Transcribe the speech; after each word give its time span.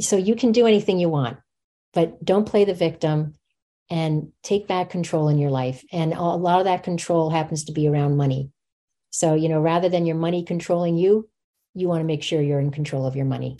so 0.00 0.16
you 0.16 0.34
can 0.34 0.52
do 0.52 0.66
anything 0.66 0.98
you 0.98 1.08
want, 1.08 1.38
but 1.92 2.24
don't 2.24 2.46
play 2.48 2.64
the 2.64 2.74
victim 2.74 3.34
and 3.88 4.30
take 4.42 4.68
back 4.68 4.90
control 4.90 5.28
in 5.28 5.38
your 5.38 5.50
life. 5.50 5.84
And 5.92 6.12
a 6.12 6.22
lot 6.22 6.60
of 6.60 6.64
that 6.64 6.82
control 6.82 7.30
happens 7.30 7.64
to 7.64 7.72
be 7.72 7.88
around 7.88 8.16
money. 8.16 8.50
So, 9.10 9.34
you 9.34 9.48
know, 9.48 9.60
rather 9.60 9.88
than 9.88 10.06
your 10.06 10.16
money 10.16 10.44
controlling 10.44 10.96
you, 10.96 11.28
you 11.74 11.88
want 11.88 12.00
to 12.00 12.04
make 12.04 12.22
sure 12.22 12.40
you're 12.40 12.60
in 12.60 12.70
control 12.70 13.06
of 13.06 13.16
your 13.16 13.26
money. 13.26 13.56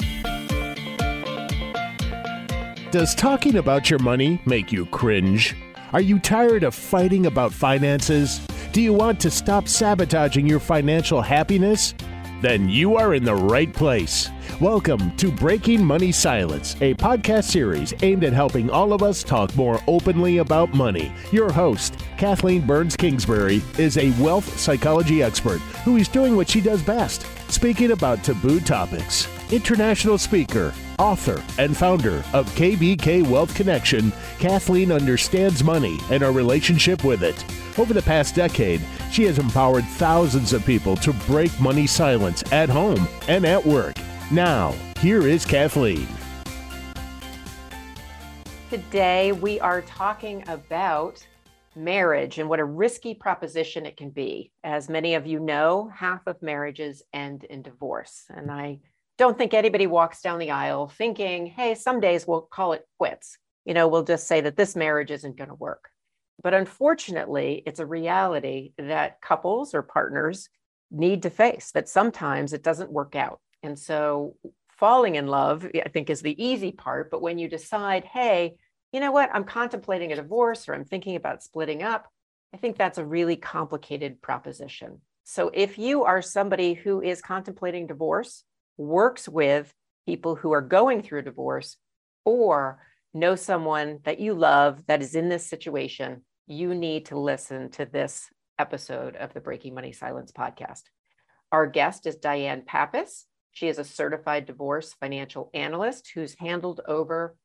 Does 2.90 3.14
talking 3.14 3.56
about 3.56 3.88
your 3.88 4.00
money 4.00 4.40
make 4.46 4.72
you 4.72 4.86
cringe? 4.86 5.56
Are 5.92 6.00
you 6.00 6.18
tired 6.18 6.64
of 6.64 6.74
fighting 6.74 7.26
about 7.26 7.52
finances? 7.52 8.40
Do 8.72 8.80
you 8.80 8.92
want 8.92 9.20
to 9.20 9.30
stop 9.30 9.66
sabotaging 9.66 10.46
your 10.46 10.60
financial 10.60 11.20
happiness? 11.20 11.94
Then 12.40 12.70
you 12.70 12.96
are 12.96 13.12
in 13.12 13.22
the 13.22 13.34
right 13.34 13.70
place. 13.70 14.30
Welcome 14.62 15.14
to 15.16 15.30
Breaking 15.30 15.84
Money 15.84 16.10
Silence, 16.10 16.74
a 16.80 16.94
podcast 16.94 17.44
series 17.44 17.92
aimed 18.02 18.24
at 18.24 18.32
helping 18.32 18.70
all 18.70 18.94
of 18.94 19.02
us 19.02 19.22
talk 19.22 19.54
more 19.56 19.78
openly 19.86 20.38
about 20.38 20.72
money. 20.72 21.12
Your 21.32 21.52
host, 21.52 21.98
Kathleen 22.16 22.66
Burns 22.66 22.96
Kingsbury, 22.96 23.60
is 23.76 23.98
a 23.98 24.10
wealth 24.22 24.58
psychology 24.58 25.22
expert 25.22 25.58
who 25.84 25.98
is 25.98 26.08
doing 26.08 26.34
what 26.34 26.48
she 26.48 26.62
does 26.62 26.82
best 26.82 27.26
speaking 27.52 27.90
about 27.90 28.24
taboo 28.24 28.60
topics. 28.60 29.28
International 29.52 30.16
speaker, 30.16 30.72
author, 31.00 31.42
and 31.58 31.74
founder 31.74 32.22
of 32.34 32.46
KBK 32.50 33.26
Wealth 33.26 33.54
Connection, 33.54 34.12
Kathleen 34.38 34.92
understands 34.92 35.64
money 35.64 35.98
and 36.10 36.22
our 36.22 36.30
relationship 36.30 37.04
with 37.04 37.22
it. 37.22 37.42
Over 37.78 37.94
the 37.94 38.02
past 38.02 38.34
decade, 38.34 38.82
she 39.10 39.24
has 39.24 39.38
empowered 39.38 39.84
thousands 39.84 40.52
of 40.52 40.64
people 40.66 40.96
to 40.96 41.14
break 41.26 41.58
money 41.58 41.86
silence 41.86 42.44
at 42.52 42.68
home 42.68 43.08
and 43.28 43.46
at 43.46 43.64
work. 43.64 43.96
Now, 44.30 44.72
here 44.98 45.26
is 45.26 45.46
Kathleen. 45.46 46.06
Today, 48.68 49.32
we 49.32 49.58
are 49.58 49.80
talking 49.82 50.44
about 50.48 51.26
marriage 51.74 52.38
and 52.38 52.48
what 52.48 52.60
a 52.60 52.64
risky 52.64 53.14
proposition 53.14 53.86
it 53.86 53.96
can 53.96 54.10
be. 54.10 54.52
As 54.62 54.88
many 54.88 55.14
of 55.14 55.26
you 55.26 55.40
know, 55.40 55.90
half 55.94 56.26
of 56.26 56.42
marriages 56.42 57.02
end 57.14 57.44
in 57.44 57.62
divorce. 57.62 58.26
And 58.28 58.50
I 58.50 58.80
don't 59.20 59.36
think 59.36 59.52
anybody 59.52 59.86
walks 59.86 60.22
down 60.22 60.38
the 60.38 60.50
aisle 60.50 60.88
thinking, 60.88 61.44
hey, 61.44 61.74
some 61.74 62.00
days 62.00 62.26
we'll 62.26 62.40
call 62.40 62.72
it 62.72 62.88
quits. 62.98 63.36
You 63.66 63.74
know, 63.74 63.86
we'll 63.86 64.02
just 64.02 64.26
say 64.26 64.40
that 64.40 64.56
this 64.56 64.74
marriage 64.74 65.10
isn't 65.10 65.36
going 65.36 65.50
to 65.50 65.54
work. 65.54 65.90
But 66.42 66.54
unfortunately, 66.54 67.62
it's 67.66 67.80
a 67.80 67.86
reality 67.86 68.72
that 68.78 69.20
couples 69.20 69.74
or 69.74 69.82
partners 69.82 70.48
need 70.90 71.24
to 71.24 71.30
face 71.30 71.70
that 71.72 71.86
sometimes 71.86 72.54
it 72.54 72.62
doesn't 72.62 72.90
work 72.90 73.14
out. 73.14 73.40
And 73.62 73.78
so 73.78 74.36
falling 74.78 75.16
in 75.16 75.26
love, 75.26 75.66
I 75.74 75.90
think, 75.90 76.08
is 76.08 76.22
the 76.22 76.42
easy 76.42 76.72
part. 76.72 77.10
But 77.10 77.20
when 77.20 77.38
you 77.38 77.46
decide, 77.46 78.06
hey, 78.06 78.54
you 78.90 79.00
know 79.00 79.12
what, 79.12 79.28
I'm 79.34 79.44
contemplating 79.44 80.12
a 80.12 80.16
divorce 80.16 80.66
or 80.66 80.72
I'm 80.72 80.86
thinking 80.86 81.16
about 81.16 81.42
splitting 81.42 81.82
up, 81.82 82.08
I 82.54 82.56
think 82.56 82.78
that's 82.78 82.96
a 82.96 83.04
really 83.04 83.36
complicated 83.36 84.22
proposition. 84.22 85.02
So 85.24 85.50
if 85.52 85.76
you 85.76 86.04
are 86.04 86.22
somebody 86.22 86.72
who 86.72 87.02
is 87.02 87.20
contemplating 87.20 87.86
divorce, 87.86 88.44
works 88.80 89.28
with 89.28 89.72
people 90.06 90.34
who 90.34 90.52
are 90.52 90.62
going 90.62 91.02
through 91.02 91.22
divorce, 91.22 91.76
or 92.24 92.80
know 93.12 93.36
someone 93.36 93.98
that 94.04 94.20
you 94.20 94.34
love 94.34 94.84
that 94.86 95.02
is 95.02 95.14
in 95.14 95.28
this 95.28 95.46
situation, 95.46 96.24
you 96.46 96.74
need 96.74 97.06
to 97.06 97.18
listen 97.18 97.70
to 97.70 97.84
this 97.84 98.28
episode 98.58 99.16
of 99.16 99.34
the 99.34 99.40
Breaking 99.40 99.74
Money 99.74 99.92
Silence 99.92 100.32
podcast. 100.32 100.82
Our 101.52 101.66
guest 101.66 102.06
is 102.06 102.16
Diane 102.16 102.62
Pappas. 102.66 103.26
She 103.52 103.68
is 103.68 103.78
a 103.78 103.84
certified 103.84 104.46
divorce 104.46 104.94
financial 104.94 105.50
analyst 105.52 106.10
who's 106.14 106.34
handled 106.38 106.80
over 106.88 107.36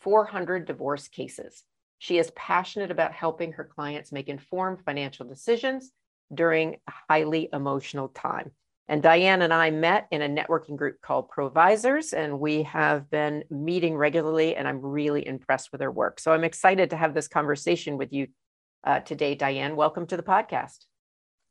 400 0.00 0.66
divorce 0.66 1.08
cases. 1.08 1.62
She 1.98 2.18
is 2.18 2.32
passionate 2.32 2.90
about 2.90 3.12
helping 3.12 3.52
her 3.52 3.64
clients 3.64 4.12
make 4.12 4.28
informed 4.28 4.80
financial 4.84 5.26
decisions 5.26 5.92
during 6.34 6.76
a 6.88 6.92
highly 7.08 7.48
emotional 7.52 8.08
time. 8.08 8.50
And 8.88 9.02
Diane 9.02 9.42
and 9.42 9.52
I 9.52 9.70
met 9.70 10.06
in 10.12 10.22
a 10.22 10.28
networking 10.28 10.76
group 10.76 11.00
called 11.02 11.28
Provisors, 11.28 12.12
and 12.12 12.38
we 12.38 12.62
have 12.62 13.10
been 13.10 13.42
meeting 13.50 13.96
regularly, 13.96 14.54
and 14.54 14.68
I'm 14.68 14.80
really 14.80 15.26
impressed 15.26 15.72
with 15.72 15.80
her 15.80 15.90
work. 15.90 16.20
So 16.20 16.32
I'm 16.32 16.44
excited 16.44 16.90
to 16.90 16.96
have 16.96 17.12
this 17.12 17.26
conversation 17.26 17.96
with 17.96 18.12
you 18.12 18.28
uh, 18.84 19.00
today, 19.00 19.34
Diane. 19.34 19.74
Welcome 19.74 20.06
to 20.06 20.16
the 20.16 20.22
podcast. 20.22 20.86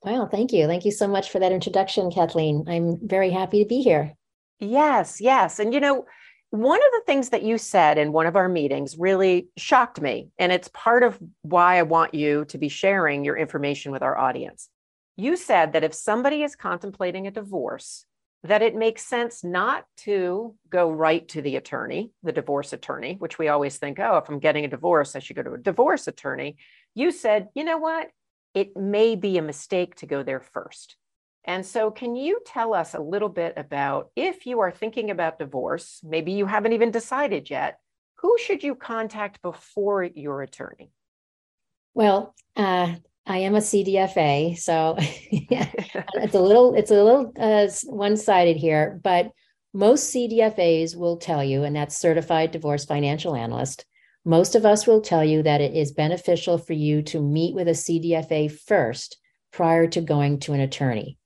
Wow, 0.01 0.29
thank 0.31 0.53
you. 0.53 0.65
Thank 0.67 0.85
you 0.85 0.91
so 0.91 1.07
much 1.07 1.29
for 1.29 1.39
that 1.39 1.51
introduction, 1.51 2.09
Kathleen. 2.09 2.63
I'm 2.69 2.99
very 3.05 3.31
happy 3.31 3.63
to 3.63 3.67
be 3.67 3.81
here. 3.81 4.13
Yes, 4.59 5.19
yes. 5.19 5.59
And 5.59 5.73
you 5.73 5.81
know, 5.81 6.05
one 6.51 6.79
of 6.79 6.91
the 6.93 7.03
things 7.05 7.29
that 7.29 7.43
you 7.43 7.57
said 7.57 7.97
in 7.97 8.13
one 8.13 8.27
of 8.27 8.37
our 8.37 8.47
meetings 8.47 8.97
really 8.97 9.49
shocked 9.57 9.99
me. 9.99 10.29
And 10.39 10.53
it's 10.53 10.69
part 10.69 11.03
of 11.03 11.19
why 11.41 11.79
I 11.79 11.83
want 11.83 12.13
you 12.13 12.45
to 12.45 12.57
be 12.57 12.69
sharing 12.69 13.25
your 13.25 13.35
information 13.35 13.91
with 13.91 14.03
our 14.03 14.17
audience. 14.17 14.69
You 15.15 15.35
said 15.35 15.73
that 15.73 15.83
if 15.83 15.93
somebody 15.93 16.43
is 16.43 16.55
contemplating 16.55 17.27
a 17.27 17.31
divorce, 17.31 18.05
that 18.43 18.61
it 18.61 18.75
makes 18.75 19.05
sense 19.05 19.43
not 19.43 19.85
to 19.97 20.55
go 20.69 20.91
right 20.91 21.27
to 21.29 21.41
the 21.41 21.55
attorney, 21.55 22.11
the 22.21 22.31
divorce 22.31 22.73
attorney, 22.73 23.15
which 23.17 23.39
we 23.39 23.47
always 23.47 23.77
think, 23.77 23.99
oh, 23.99 24.17
if 24.17 24.29
I'm 24.29 24.39
getting 24.39 24.65
a 24.65 24.69
divorce, 24.69 25.15
I 25.15 25.19
should 25.19 25.35
go 25.35 25.43
to 25.43 25.53
a 25.53 25.57
divorce 25.57 26.07
attorney. 26.07 26.57
You 26.93 27.11
said, 27.11 27.47
you 27.55 27.63
know 27.63 27.77
what? 27.77 28.09
it 28.55 28.75
may 28.75 29.15
be 29.15 29.37
a 29.37 29.43
mistake 29.43 29.95
to 29.95 30.07
go 30.07 30.23
there 30.23 30.39
first. 30.39 30.95
And 31.43 31.63
so, 31.63 31.91
can 31.91 32.15
you 32.15 32.39
tell 32.43 32.73
us 32.73 32.95
a 32.95 32.99
little 32.99 33.29
bit 33.29 33.53
about 33.55 34.09
if 34.15 34.47
you 34.47 34.61
are 34.61 34.71
thinking 34.71 35.11
about 35.11 35.37
divorce, 35.37 35.99
maybe 36.03 36.31
you 36.31 36.47
haven't 36.47 36.73
even 36.73 36.89
decided 36.89 37.51
yet, 37.51 37.77
who 38.15 38.35
should 38.39 38.63
you 38.63 38.73
contact 38.73 39.43
before 39.43 40.03
your 40.03 40.41
attorney? 40.41 40.89
Well, 41.93 42.33
uh, 42.55 42.95
I 43.27 43.39
am 43.39 43.55
a 43.55 43.59
CDFA, 43.59 44.57
so 44.57 44.95
it's 44.99 46.35
a 46.35 46.41
little 46.41 46.75
it's 46.75 46.91
a 46.91 47.03
little 47.03 47.33
uh, 47.39 47.67
one-sided 47.85 48.57
here, 48.57 48.99
but 49.03 49.31
most 49.73 50.13
CDFAs 50.13 50.95
will 50.95 51.17
tell 51.17 51.43
you, 51.43 51.63
and 51.63 51.75
that's 51.75 51.97
certified 51.97 52.51
divorce 52.51 52.85
financial 52.85 53.35
analyst, 53.35 53.85
most 54.23 54.55
of 54.55 54.65
us 54.65 54.87
will 54.87 55.01
tell 55.01 55.23
you 55.23 55.43
that 55.43 55.61
it 55.61 55.75
is 55.75 55.91
beneficial 55.91 56.57
for 56.57 56.73
you 56.73 57.01
to 57.03 57.21
meet 57.21 57.53
with 57.53 57.67
a 57.67 57.71
CDFA 57.71 58.51
first 58.51 59.17
prior 59.51 59.87
to 59.87 60.01
going 60.01 60.39
to 60.39 60.53
an 60.53 60.59
attorney. 60.59 61.17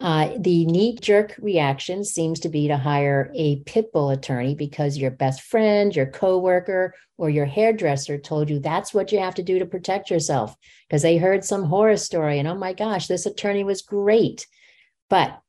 Uh, 0.00 0.30
the 0.38 0.64
knee 0.66 0.96
jerk 1.00 1.34
reaction 1.40 2.04
seems 2.04 2.38
to 2.38 2.48
be 2.48 2.68
to 2.68 2.76
hire 2.76 3.32
a 3.34 3.56
pit 3.60 3.92
bull 3.92 4.10
attorney 4.10 4.54
because 4.54 4.96
your 4.96 5.10
best 5.10 5.42
friend, 5.42 5.94
your 5.94 6.06
coworker, 6.06 6.94
or 7.16 7.28
your 7.28 7.46
hairdresser 7.46 8.16
told 8.16 8.48
you 8.48 8.60
that's 8.60 8.94
what 8.94 9.10
you 9.10 9.18
have 9.18 9.34
to 9.34 9.42
do 9.42 9.58
to 9.58 9.66
protect 9.66 10.08
yourself 10.08 10.54
because 10.86 11.02
they 11.02 11.16
heard 11.16 11.44
some 11.44 11.64
horror 11.64 11.96
story 11.96 12.38
and 12.38 12.46
oh 12.46 12.54
my 12.54 12.72
gosh, 12.72 13.08
this 13.08 13.26
attorney 13.26 13.64
was 13.64 13.82
great. 13.82 14.46
But 15.10 15.40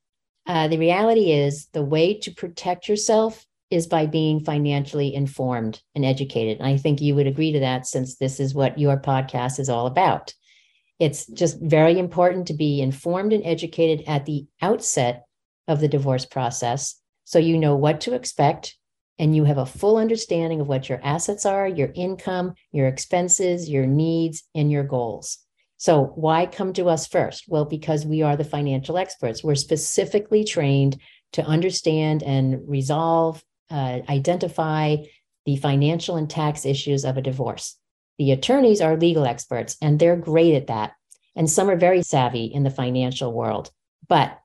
uh, 0.47 0.67
the 0.67 0.79
reality 0.79 1.31
is 1.31 1.67
the 1.73 1.83
way 1.83 2.15
to 2.15 2.31
protect 2.31 2.89
yourself 2.89 3.45
is 3.69 3.85
by 3.85 4.07
being 4.07 4.39
financially 4.39 5.13
informed 5.13 5.79
and 5.93 6.03
educated. 6.03 6.57
And 6.57 6.67
I 6.67 6.77
think 6.77 7.01
you 7.01 7.13
would 7.13 7.27
agree 7.27 7.51
to 7.51 7.59
that 7.59 7.85
since 7.85 8.15
this 8.15 8.39
is 8.39 8.55
what 8.55 8.79
your 8.79 8.97
podcast 8.97 9.59
is 9.59 9.69
all 9.69 9.85
about. 9.85 10.33
It's 10.99 11.25
just 11.27 11.59
very 11.61 11.97
important 11.97 12.47
to 12.47 12.53
be 12.53 12.81
informed 12.81 13.33
and 13.33 13.45
educated 13.45 14.05
at 14.07 14.25
the 14.25 14.45
outset 14.61 15.25
of 15.67 15.79
the 15.79 15.87
divorce 15.87 16.25
process 16.25 16.95
so 17.23 17.39
you 17.39 17.57
know 17.57 17.75
what 17.75 18.01
to 18.01 18.13
expect 18.13 18.75
and 19.19 19.35
you 19.35 19.43
have 19.43 19.57
a 19.57 19.65
full 19.65 19.97
understanding 19.97 20.61
of 20.61 20.67
what 20.67 20.89
your 20.89 20.99
assets 21.03 21.45
are, 21.45 21.67
your 21.67 21.91
income, 21.93 22.53
your 22.71 22.87
expenses, 22.87 23.69
your 23.69 23.85
needs, 23.85 24.43
and 24.55 24.71
your 24.71 24.83
goals. 24.83 25.39
So, 25.77 26.05
why 26.15 26.45
come 26.45 26.73
to 26.73 26.89
us 26.89 27.05
first? 27.05 27.45
Well, 27.47 27.65
because 27.65 28.05
we 28.05 28.21
are 28.21 28.35
the 28.35 28.43
financial 28.43 28.97
experts. 28.97 29.43
We're 29.43 29.55
specifically 29.55 30.43
trained 30.43 30.99
to 31.33 31.43
understand 31.43 32.23
and 32.23 32.67
resolve 32.67 33.43
uh, 33.69 33.99
identify 34.09 34.97
the 35.45 35.55
financial 35.57 36.15
and 36.15 36.29
tax 36.29 36.65
issues 36.65 37.05
of 37.05 37.17
a 37.17 37.21
divorce. 37.21 37.78
The 38.19 38.31
attorneys 38.31 38.81
are 38.81 38.95
legal 38.95 39.25
experts, 39.25 39.75
and 39.81 39.97
they're 39.97 40.15
great 40.15 40.53
at 40.53 40.67
that. 40.67 40.91
And 41.35 41.49
some 41.49 41.69
are 41.69 41.75
very 41.75 42.03
savvy 42.03 42.45
in 42.45 42.63
the 42.63 42.69
financial 42.69 43.33
world, 43.33 43.71
but 44.07 44.39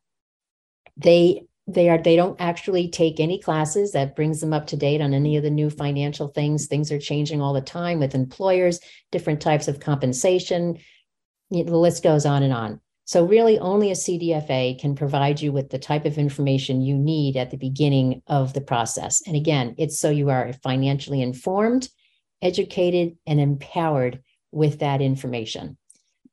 they 0.97 1.47
they 1.67 1.89
are 1.89 1.99
they 1.99 2.17
don't 2.17 2.41
actually 2.41 2.89
take 2.89 3.21
any 3.21 3.39
classes 3.39 3.93
that 3.93 4.17
brings 4.17 4.41
them 4.41 4.53
up 4.53 4.69
to 4.69 4.77
date 4.77 5.01
on 5.01 5.13
any 5.13 5.37
of 5.37 5.43
the 5.43 5.51
new 5.51 5.71
financial 5.71 6.29
things 6.29 6.67
things 6.67 6.93
are 6.93 6.99
changing 6.99 7.41
all 7.41 7.55
the 7.55 7.61
time 7.63 7.99
with 7.99 8.15
employers 8.15 8.81
different 9.11 9.41
types 9.41 9.67
of 9.67 9.81
compensation 9.81 10.79
the 11.51 11.63
list 11.65 12.03
goes 12.03 12.27
on 12.27 12.43
and 12.43 12.53
on 12.53 12.79
so, 13.07 13.27
really, 13.27 13.59
only 13.59 13.91
a 13.91 13.95
CDFA 13.95 14.79
can 14.79 14.95
provide 14.95 15.43
you 15.43 15.53
with 15.53 15.69
the 15.69 15.79
type 15.79 16.07
of 16.07 16.17
information 16.17 16.81
you 16.81 16.97
need 16.97 17.37
at 17.37 17.51
the 17.51 17.59
beginning 17.59 18.23
of 18.27 18.55
the 18.55 18.63
process. 18.63 19.21
And 19.27 19.37
again, 19.37 19.75
it's 19.77 19.99
so 19.99 20.09
you 20.09 20.31
are 20.31 20.55
financially 20.63 21.21
informed, 21.21 21.91
educated, 22.45 23.17
and 23.27 23.41
empowered 23.41 24.23
with 24.53 24.79
that 24.79 25.01
information. 25.01 25.77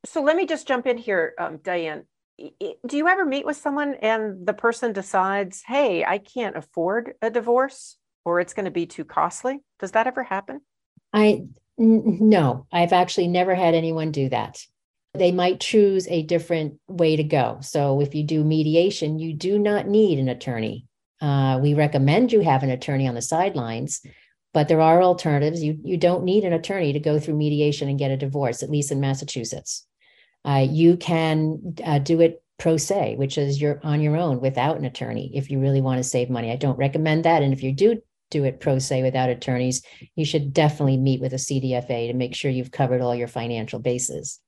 So, 0.04 0.22
let 0.22 0.36
me 0.36 0.46
just 0.46 0.68
jump 0.68 0.86
in 0.86 0.98
here, 0.98 1.34
um, 1.38 1.58
Diane. 1.62 2.04
Do 2.38 2.96
you 2.96 3.08
ever 3.08 3.24
meet 3.24 3.46
with 3.46 3.56
someone 3.56 3.94
and 3.94 4.46
the 4.46 4.54
person 4.54 4.92
decides, 4.92 5.62
hey, 5.66 6.04
I 6.04 6.18
can't 6.18 6.56
afford 6.56 7.14
a 7.22 7.30
divorce? 7.30 7.96
or 8.24 8.40
it's 8.40 8.54
going 8.54 8.64
to 8.64 8.70
be 8.70 8.86
too 8.86 9.04
costly? 9.04 9.60
Does 9.78 9.92
that 9.92 10.06
ever 10.06 10.22
happen? 10.22 10.60
I 11.12 11.44
n- 11.78 12.18
no, 12.20 12.66
I've 12.72 12.92
actually 12.92 13.28
never 13.28 13.54
had 13.54 13.74
anyone 13.74 14.12
do 14.12 14.28
that. 14.28 14.64
They 15.14 15.32
might 15.32 15.60
choose 15.60 16.08
a 16.08 16.22
different 16.22 16.78
way 16.88 17.16
to 17.16 17.24
go. 17.24 17.58
So 17.60 18.00
if 18.00 18.14
you 18.14 18.24
do 18.24 18.44
mediation, 18.44 19.18
you 19.18 19.34
do 19.34 19.58
not 19.58 19.86
need 19.86 20.18
an 20.18 20.28
attorney. 20.28 20.86
Uh, 21.20 21.58
we 21.62 21.74
recommend 21.74 22.32
you 22.32 22.40
have 22.40 22.62
an 22.62 22.70
attorney 22.70 23.06
on 23.06 23.14
the 23.14 23.22
sidelines, 23.22 24.00
but 24.52 24.68
there 24.68 24.80
are 24.80 25.02
alternatives. 25.02 25.62
You 25.62 25.78
you 25.82 25.96
don't 25.96 26.24
need 26.24 26.44
an 26.44 26.52
attorney 26.52 26.92
to 26.92 27.00
go 27.00 27.18
through 27.18 27.36
mediation 27.36 27.88
and 27.88 27.98
get 27.98 28.10
a 28.10 28.16
divorce, 28.16 28.62
at 28.62 28.70
least 28.70 28.92
in 28.92 29.00
Massachusetts. 29.00 29.86
Uh, 30.44 30.66
you 30.68 30.96
can 30.96 31.74
uh, 31.84 31.98
do 31.98 32.20
it 32.20 32.42
pro 32.58 32.76
se, 32.76 33.16
which 33.16 33.38
is 33.38 33.60
you're 33.60 33.80
on 33.82 34.00
your 34.00 34.16
own 34.16 34.40
without 34.40 34.76
an 34.76 34.84
attorney 34.84 35.30
if 35.34 35.50
you 35.50 35.60
really 35.60 35.80
want 35.80 35.98
to 35.98 36.08
save 36.08 36.30
money. 36.30 36.50
I 36.50 36.56
don't 36.56 36.78
recommend 36.78 37.24
that. 37.24 37.42
And 37.42 37.52
if 37.52 37.62
you 37.62 37.72
do 37.72 38.00
do 38.30 38.44
it 38.44 38.60
pro 38.60 38.78
se 38.78 39.02
without 39.02 39.30
attorneys, 39.30 39.82
you 40.16 40.24
should 40.24 40.52
definitely 40.52 40.96
meet 40.96 41.20
with 41.20 41.32
a 41.32 41.36
CDFA 41.36 42.08
to 42.08 42.14
make 42.14 42.34
sure 42.34 42.50
you've 42.50 42.70
covered 42.70 43.00
all 43.00 43.14
your 43.14 43.28
financial 43.28 43.78
bases. 43.78 44.40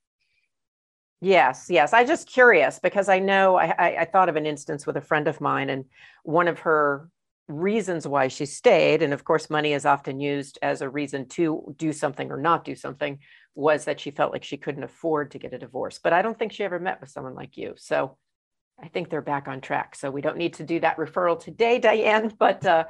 Yes, 1.21 1.67
yes. 1.71 1.93
I 1.93 2.05
just 2.05 2.29
curious 2.29 2.79
because 2.79 3.09
I 3.09 3.19
know 3.19 3.57
I, 3.57 3.75
I, 3.79 3.97
I 4.01 4.05
thought 4.05 4.29
of 4.29 4.37
an 4.37 4.47
instance 4.47 4.87
with 4.87 4.97
a 4.97 5.01
friend 5.01 5.27
of 5.27 5.41
mine, 5.41 5.71
and 5.71 5.87
one 6.23 6.49
of 6.49 6.61
her 6.61 7.09
reasons 7.49 8.07
why 8.07 8.29
she 8.29 8.47
stayed, 8.47 9.03
and 9.03 9.13
of 9.13 9.25
course, 9.25 9.51
money 9.51 9.73
is 9.73 9.85
often 9.85 10.21
used 10.21 10.59
as 10.63 10.81
a 10.81 10.89
reason 10.89 11.29
to 11.29 11.75
do 11.77 11.93
something 11.93 12.31
or 12.31 12.37
not 12.37 12.65
do 12.65 12.75
something, 12.75 13.19
was 13.55 13.85
that 13.85 14.01
she 14.01 14.11
felt 14.11 14.33
like 14.33 14.45
she 14.45 14.57
couldn't 14.57 14.83
afford 14.83 15.31
to 15.31 15.39
get 15.39 15.55
a 15.55 15.59
divorce. 15.59 15.99
But 16.03 16.13
I 16.13 16.23
don't 16.23 16.39
think 16.39 16.53
she 16.53 16.65
ever 16.65 16.79
met 16.79 17.01
with 17.01 17.11
someone 17.11 17.35
like 17.35 17.57
you. 17.57 17.75
So 17.77 18.17
I 18.83 18.89
think 18.89 19.09
they're 19.09 19.23
back 19.23 19.47
on 19.47 19.61
track. 19.61 19.95
So 19.95 20.11
we 20.11 20.21
don't 20.21 20.37
need 20.37 20.55
to 20.55 20.65
do 20.65 20.81
that 20.81 20.97
referral 20.97 21.39
today, 21.39 21.79
Diane. 21.79 22.33
But, 22.39 22.65
uh, 22.67 22.85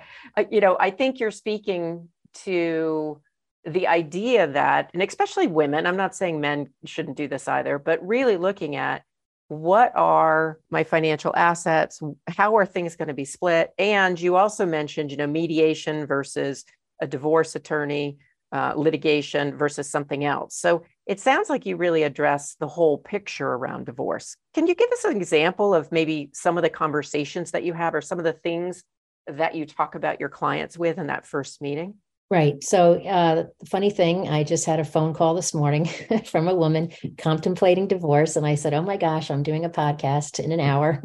you 0.50 0.60
know, 0.60 0.76
I 0.78 0.90
think 0.90 1.20
you're 1.20 1.30
speaking 1.30 2.08
to 2.44 3.20
the 3.66 3.86
idea 3.86 4.46
that, 4.46 4.90
and 4.94 5.02
especially 5.02 5.46
women, 5.46 5.86
I'm 5.86 5.96
not 5.96 6.14
saying 6.14 6.40
men 6.40 6.68
shouldn't 6.84 7.16
do 7.16 7.28
this 7.28 7.48
either, 7.48 7.78
but 7.78 8.06
really 8.06 8.36
looking 8.36 8.76
at 8.76 9.02
what 9.48 9.92
are 9.94 10.58
my 10.70 10.84
financial 10.84 11.34
assets? 11.36 12.00
How 12.28 12.56
are 12.56 12.66
things 12.66 12.96
going 12.96 13.08
to 13.08 13.14
be 13.14 13.24
split? 13.24 13.70
And 13.78 14.20
you 14.20 14.36
also 14.36 14.66
mentioned, 14.66 15.10
you 15.10 15.16
know, 15.16 15.26
mediation 15.26 16.06
versus 16.06 16.64
a 17.00 17.06
divorce 17.06 17.54
attorney 17.54 18.18
uh, 18.52 18.72
litigation 18.76 19.56
versus 19.56 19.90
something 19.90 20.24
else. 20.24 20.56
So 20.56 20.84
it 21.06 21.18
sounds 21.18 21.50
like 21.50 21.66
you 21.66 21.76
really 21.76 22.04
address 22.04 22.54
the 22.60 22.68
whole 22.68 22.98
picture 22.98 23.48
around 23.48 23.86
divorce. 23.86 24.36
Can 24.54 24.66
you 24.66 24.74
give 24.74 24.90
us 24.92 25.04
an 25.04 25.16
example 25.16 25.74
of 25.74 25.90
maybe 25.90 26.30
some 26.32 26.56
of 26.56 26.62
the 26.62 26.70
conversations 26.70 27.50
that 27.50 27.64
you 27.64 27.72
have 27.72 27.94
or 27.94 28.00
some 28.00 28.18
of 28.18 28.24
the 28.24 28.32
things 28.32 28.84
that 29.26 29.54
you 29.54 29.66
talk 29.66 29.94
about 29.94 30.20
your 30.20 30.28
clients 30.28 30.78
with 30.78 30.98
in 30.98 31.08
that 31.08 31.26
first 31.26 31.60
meeting? 31.60 31.94
Right. 32.34 32.64
So, 32.64 32.94
uh, 32.94 33.44
funny 33.70 33.90
thing, 33.90 34.28
I 34.28 34.42
just 34.42 34.66
had 34.66 34.80
a 34.80 34.84
phone 34.84 35.14
call 35.14 35.34
this 35.34 35.54
morning 35.54 35.84
from 36.26 36.48
a 36.48 36.54
woman 36.54 36.90
contemplating 37.16 37.86
divorce, 37.86 38.34
and 38.34 38.44
I 38.44 38.56
said, 38.56 38.74
"Oh 38.74 38.82
my 38.82 38.96
gosh, 38.96 39.30
I'm 39.30 39.44
doing 39.44 39.64
a 39.64 39.70
podcast 39.70 40.40
in 40.40 40.50
an 40.50 40.58
hour," 40.58 41.00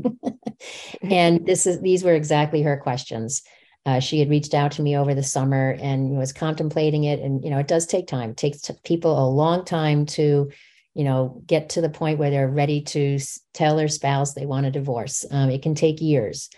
and 1.03 1.45
this 1.45 1.67
is 1.67 1.81
these 1.81 2.03
were 2.03 2.15
exactly 2.15 2.63
her 2.63 2.77
questions. 2.77 3.43
Uh, 3.85 3.99
she 3.99 4.17
had 4.17 4.31
reached 4.31 4.55
out 4.55 4.71
to 4.71 4.81
me 4.81 4.97
over 4.97 5.13
the 5.13 5.21
summer 5.21 5.77
and 5.79 6.17
was 6.17 6.33
contemplating 6.33 7.03
it. 7.03 7.19
And, 7.19 7.43
you 7.43 7.51
know, 7.51 7.59
it 7.59 7.67
does 7.67 7.85
take 7.85 8.07
time. 8.07 8.31
It 8.31 8.37
takes 8.37 8.61
t- 8.61 8.73
people 8.83 9.23
a 9.23 9.29
long 9.29 9.65
time 9.65 10.07
to, 10.07 10.49
you 10.95 11.03
know, 11.03 11.43
get 11.45 11.69
to 11.69 11.81
the 11.81 11.89
point 11.89 12.17
where 12.17 12.31
they're 12.31 12.49
ready 12.49 12.81
to 12.81 13.19
tell 13.53 13.75
their 13.75 13.87
spouse 13.87 14.33
they 14.33 14.47
want 14.47 14.65
a 14.65 14.71
divorce. 14.71 15.25
Um, 15.29 15.51
it 15.51 15.61
can 15.61 15.75
take 15.75 16.01
years. 16.01 16.49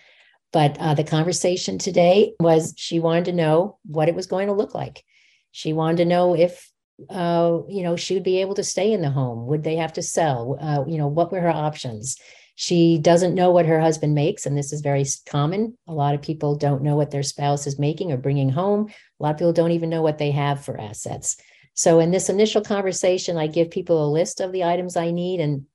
But 0.52 0.78
uh, 0.80 0.94
the 0.94 1.04
conversation 1.04 1.78
today 1.78 2.34
was 2.40 2.74
she 2.78 3.00
wanted 3.00 3.26
to 3.26 3.34
know 3.34 3.80
what 3.86 4.10
it 4.10 4.16
was 4.16 4.28
going 4.28 4.48
to 4.48 4.54
look 4.54 4.76
like. 4.76 5.04
She 5.52 5.74
wanted 5.74 5.98
to 5.98 6.06
know 6.06 6.36
if, 6.36 6.70
uh, 7.10 7.60
you 7.68 7.84
know, 7.84 7.96
she 7.96 8.14
would 8.14 8.24
be 8.24 8.42
able 8.42 8.56
to 8.56 8.64
stay 8.64 8.92
in 8.92 9.02
the 9.02 9.10
home. 9.10 9.48
Would 9.48 9.64
they 9.64 9.78
have 9.78 9.94
to 9.94 10.02
sell? 10.02 10.58
Uh, 10.60 10.84
you 10.88 10.98
know, 10.98 11.08
what 11.08 11.32
were 11.32 11.42
her 11.42 11.50
options? 11.50 12.18
She 12.56 13.00
doesn't 13.00 13.34
know 13.34 13.52
what 13.52 13.66
her 13.66 13.80
husband 13.80 14.14
makes, 14.14 14.46
and 14.46 14.58
this 14.58 14.72
is 14.72 14.82
very 14.82 15.06
common. 15.26 15.78
A 15.88 15.94
lot 15.94 16.14
of 16.14 16.22
people 16.22 16.56
don't 16.56 16.84
know 16.84 16.96
what 16.96 17.12
their 17.12 17.24
spouse 17.24 17.66
is 17.66 17.80
making 17.80 18.12
or 18.12 18.18
bringing 18.18 18.50
home. 18.50 18.90
A 19.20 19.24
lot 19.24 19.32
of 19.32 19.38
people 19.38 19.54
don't 19.54 19.72
even 19.72 19.90
know 19.90 20.02
what 20.02 20.18
they 20.18 20.32
have 20.32 20.64
for 20.64 20.80
assets. 20.80 21.38
So, 21.74 22.00
in 22.00 22.12
this 22.12 22.30
initial 22.30 22.62
conversation, 22.62 23.38
I 23.38 23.48
give 23.48 23.72
people 23.72 24.06
a 24.06 24.12
list 24.12 24.42
of 24.42 24.52
the 24.52 24.66
items 24.66 24.98
I 24.98 25.12
need, 25.12 25.40
and 25.40 25.66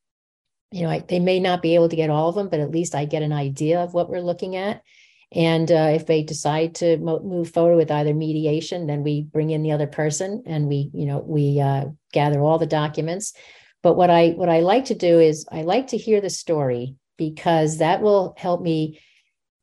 you 0.70 0.82
know, 0.82 0.90
I, 0.90 0.98
they 1.00 1.20
may 1.20 1.40
not 1.40 1.62
be 1.62 1.74
able 1.74 1.88
to 1.88 1.96
get 1.96 2.10
all 2.10 2.28
of 2.28 2.34
them, 2.34 2.48
but 2.48 2.60
at 2.60 2.70
least 2.70 2.94
I 2.94 3.04
get 3.04 3.22
an 3.22 3.32
idea 3.32 3.80
of 3.80 3.94
what 3.94 4.08
we're 4.08 4.20
looking 4.20 4.56
at. 4.56 4.82
And 5.32 5.70
uh, 5.70 5.90
if 5.94 6.06
they 6.06 6.22
decide 6.22 6.76
to 6.76 6.98
mo- 6.98 7.20
move 7.20 7.50
forward 7.50 7.76
with 7.76 7.90
either 7.90 8.14
mediation, 8.14 8.86
then 8.86 9.02
we 9.02 9.22
bring 9.22 9.50
in 9.50 9.62
the 9.62 9.72
other 9.72 9.86
person 9.86 10.44
and 10.46 10.68
we, 10.68 10.90
you 10.92 11.06
know, 11.06 11.18
we 11.18 11.60
uh, 11.60 11.86
gather 12.12 12.40
all 12.40 12.58
the 12.58 12.66
documents. 12.66 13.32
But 13.82 13.94
what 13.94 14.10
I 14.10 14.30
what 14.30 14.48
I 14.48 14.60
like 14.60 14.86
to 14.86 14.94
do 14.94 15.20
is 15.20 15.46
I 15.50 15.62
like 15.62 15.88
to 15.88 15.96
hear 15.96 16.20
the 16.20 16.30
story 16.30 16.96
because 17.16 17.78
that 17.78 18.02
will 18.02 18.34
help 18.36 18.60
me 18.60 19.00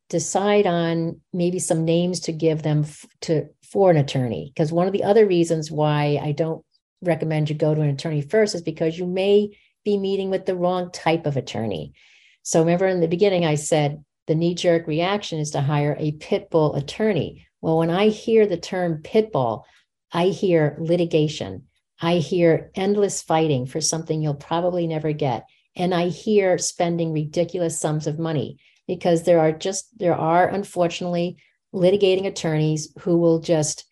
decide 0.09 0.67
on 0.67 1.19
maybe 1.33 1.59
some 1.59 1.85
names 1.85 2.21
to 2.21 2.31
give 2.31 2.61
them 2.61 2.81
f- 2.81 3.05
to 3.21 3.47
for 3.63 3.89
an 3.89 3.97
attorney. 3.97 4.51
Because 4.53 4.71
one 4.71 4.87
of 4.87 4.93
the 4.93 5.03
other 5.03 5.25
reasons 5.25 5.71
why 5.71 6.19
I 6.21 6.31
don't 6.31 6.63
recommend 7.01 7.49
you 7.49 7.55
go 7.55 7.73
to 7.73 7.81
an 7.81 7.89
attorney 7.89 8.21
first 8.21 8.55
is 8.55 8.61
because 8.61 8.97
you 8.97 9.05
may 9.05 9.57
be 9.83 9.97
meeting 9.97 10.29
with 10.29 10.45
the 10.45 10.55
wrong 10.55 10.91
type 10.91 11.25
of 11.25 11.37
attorney. 11.37 11.93
So 12.41 12.59
remember 12.59 12.87
in 12.87 13.01
the 13.01 13.07
beginning 13.07 13.45
I 13.45 13.55
said 13.55 14.03
the 14.27 14.35
knee 14.35 14.55
jerk 14.55 14.87
reaction 14.87 15.39
is 15.39 15.51
to 15.51 15.61
hire 15.61 15.95
a 15.99 16.11
pit 16.13 16.49
bull 16.49 16.75
attorney. 16.75 17.47
Well, 17.61 17.77
when 17.77 17.89
I 17.89 18.09
hear 18.09 18.45
the 18.45 18.57
term 18.57 19.01
pit 19.03 19.31
bull, 19.31 19.65
I 20.11 20.27
hear 20.27 20.77
litigation. 20.79 21.63
I 22.01 22.15
hear 22.15 22.71
endless 22.75 23.21
fighting 23.21 23.65
for 23.65 23.81
something 23.81 24.21
you'll 24.21 24.35
probably 24.35 24.87
never 24.87 25.13
get. 25.13 25.45
And 25.75 25.93
I 25.93 26.09
hear 26.09 26.57
spending 26.57 27.13
ridiculous 27.13 27.79
sums 27.79 28.07
of 28.07 28.19
money 28.19 28.57
because 28.87 29.23
there 29.23 29.39
are 29.39 29.51
just, 29.51 29.97
there 29.97 30.15
are 30.15 30.47
unfortunately 30.47 31.37
litigating 31.73 32.27
attorneys 32.27 32.93
who 32.99 33.17
will 33.17 33.39
just, 33.39 33.85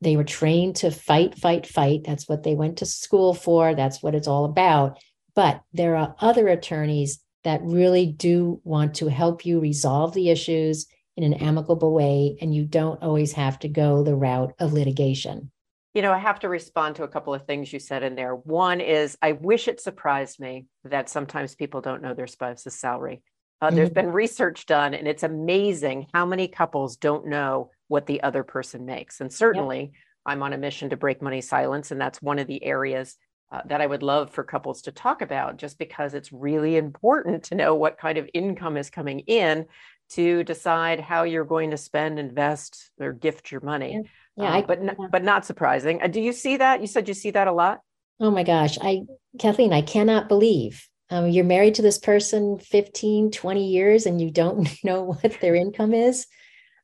they 0.00 0.16
were 0.16 0.24
trained 0.24 0.76
to 0.76 0.90
fight, 0.90 1.34
fight, 1.36 1.66
fight. 1.66 2.02
That's 2.04 2.28
what 2.28 2.42
they 2.42 2.54
went 2.54 2.78
to 2.78 2.86
school 2.86 3.34
for. 3.34 3.74
That's 3.74 4.02
what 4.02 4.14
it's 4.14 4.28
all 4.28 4.44
about. 4.44 4.98
But 5.34 5.62
there 5.72 5.96
are 5.96 6.14
other 6.20 6.48
attorneys 6.48 7.20
that 7.42 7.62
really 7.62 8.06
do 8.06 8.60
want 8.64 8.94
to 8.94 9.08
help 9.08 9.44
you 9.44 9.60
resolve 9.60 10.14
the 10.14 10.30
issues 10.30 10.86
in 11.16 11.24
an 11.24 11.34
amicable 11.34 11.92
way. 11.92 12.36
And 12.40 12.54
you 12.54 12.64
don't 12.64 13.02
always 13.02 13.32
have 13.32 13.58
to 13.60 13.68
go 13.68 14.02
the 14.02 14.16
route 14.16 14.54
of 14.58 14.72
litigation. 14.72 15.50
You 15.92 16.02
know, 16.02 16.12
I 16.12 16.18
have 16.18 16.40
to 16.40 16.48
respond 16.48 16.96
to 16.96 17.04
a 17.04 17.08
couple 17.08 17.34
of 17.34 17.46
things 17.46 17.72
you 17.72 17.78
said 17.78 18.02
in 18.02 18.16
there. 18.16 18.34
One 18.34 18.80
is, 18.80 19.16
I 19.22 19.32
wish 19.32 19.68
it 19.68 19.80
surprised 19.80 20.40
me 20.40 20.66
that 20.84 21.08
sometimes 21.08 21.54
people 21.54 21.82
don't 21.82 22.02
know 22.02 22.14
their 22.14 22.26
spouse's 22.26 22.74
salary. 22.74 23.22
Uh, 23.60 23.66
mm-hmm. 23.66 23.76
There's 23.76 23.90
been 23.90 24.10
research 24.10 24.66
done, 24.66 24.94
and 24.94 25.06
it's 25.06 25.22
amazing 25.22 26.08
how 26.12 26.26
many 26.26 26.48
couples 26.48 26.96
don't 26.96 27.28
know 27.28 27.70
what 27.86 28.06
the 28.06 28.22
other 28.24 28.42
person 28.42 28.86
makes. 28.86 29.20
And 29.20 29.32
certainly, 29.32 29.80
yep. 29.80 29.90
I'm 30.26 30.42
on 30.42 30.52
a 30.52 30.58
mission 30.58 30.90
to 30.90 30.96
break 30.96 31.22
money 31.22 31.40
silence, 31.40 31.92
and 31.92 32.00
that's 32.00 32.20
one 32.20 32.40
of 32.40 32.48
the 32.48 32.64
areas 32.64 33.16
uh, 33.52 33.60
that 33.66 33.80
I 33.80 33.86
would 33.86 34.02
love 34.02 34.30
for 34.30 34.44
couples 34.44 34.82
to 34.82 34.92
talk 34.92 35.22
about, 35.22 35.56
just 35.56 35.78
because 35.78 36.14
it's 36.14 36.32
really 36.32 36.76
important 36.76 37.44
to 37.44 37.54
know 37.54 37.74
what 37.74 37.98
kind 37.98 38.18
of 38.18 38.28
income 38.34 38.76
is 38.76 38.90
coming 38.90 39.20
in 39.20 39.66
to 40.10 40.44
decide 40.44 41.00
how 41.00 41.22
you're 41.22 41.44
going 41.44 41.70
to 41.70 41.76
spend, 41.76 42.18
invest, 42.18 42.90
or 43.00 43.12
gift 43.12 43.50
your 43.50 43.60
money. 43.60 43.94
Yeah. 43.94 44.08
Yeah, 44.36 44.48
um, 44.48 44.54
I, 44.54 44.62
but 44.62 44.78
n- 44.80 44.96
but 45.12 45.22
not 45.22 45.46
surprising. 45.46 46.02
Uh, 46.02 46.08
do 46.08 46.20
you 46.20 46.32
see 46.32 46.56
that? 46.56 46.80
You 46.80 46.88
said 46.88 47.06
you 47.06 47.14
see 47.14 47.30
that 47.30 47.46
a 47.46 47.52
lot. 47.52 47.80
Oh 48.18 48.32
my 48.32 48.42
gosh, 48.42 48.78
I 48.80 49.02
Kathleen, 49.38 49.72
I 49.72 49.82
cannot 49.82 50.28
believe 50.28 50.88
um, 51.10 51.28
you're 51.28 51.44
married 51.44 51.76
to 51.76 51.82
this 51.82 51.98
person 51.98 52.58
15, 52.58 53.30
20 53.30 53.66
years 53.66 54.06
and 54.06 54.20
you 54.20 54.30
don't 54.30 54.68
know 54.84 55.02
what 55.02 55.40
their 55.40 55.54
income 55.54 55.94
is. 55.94 56.26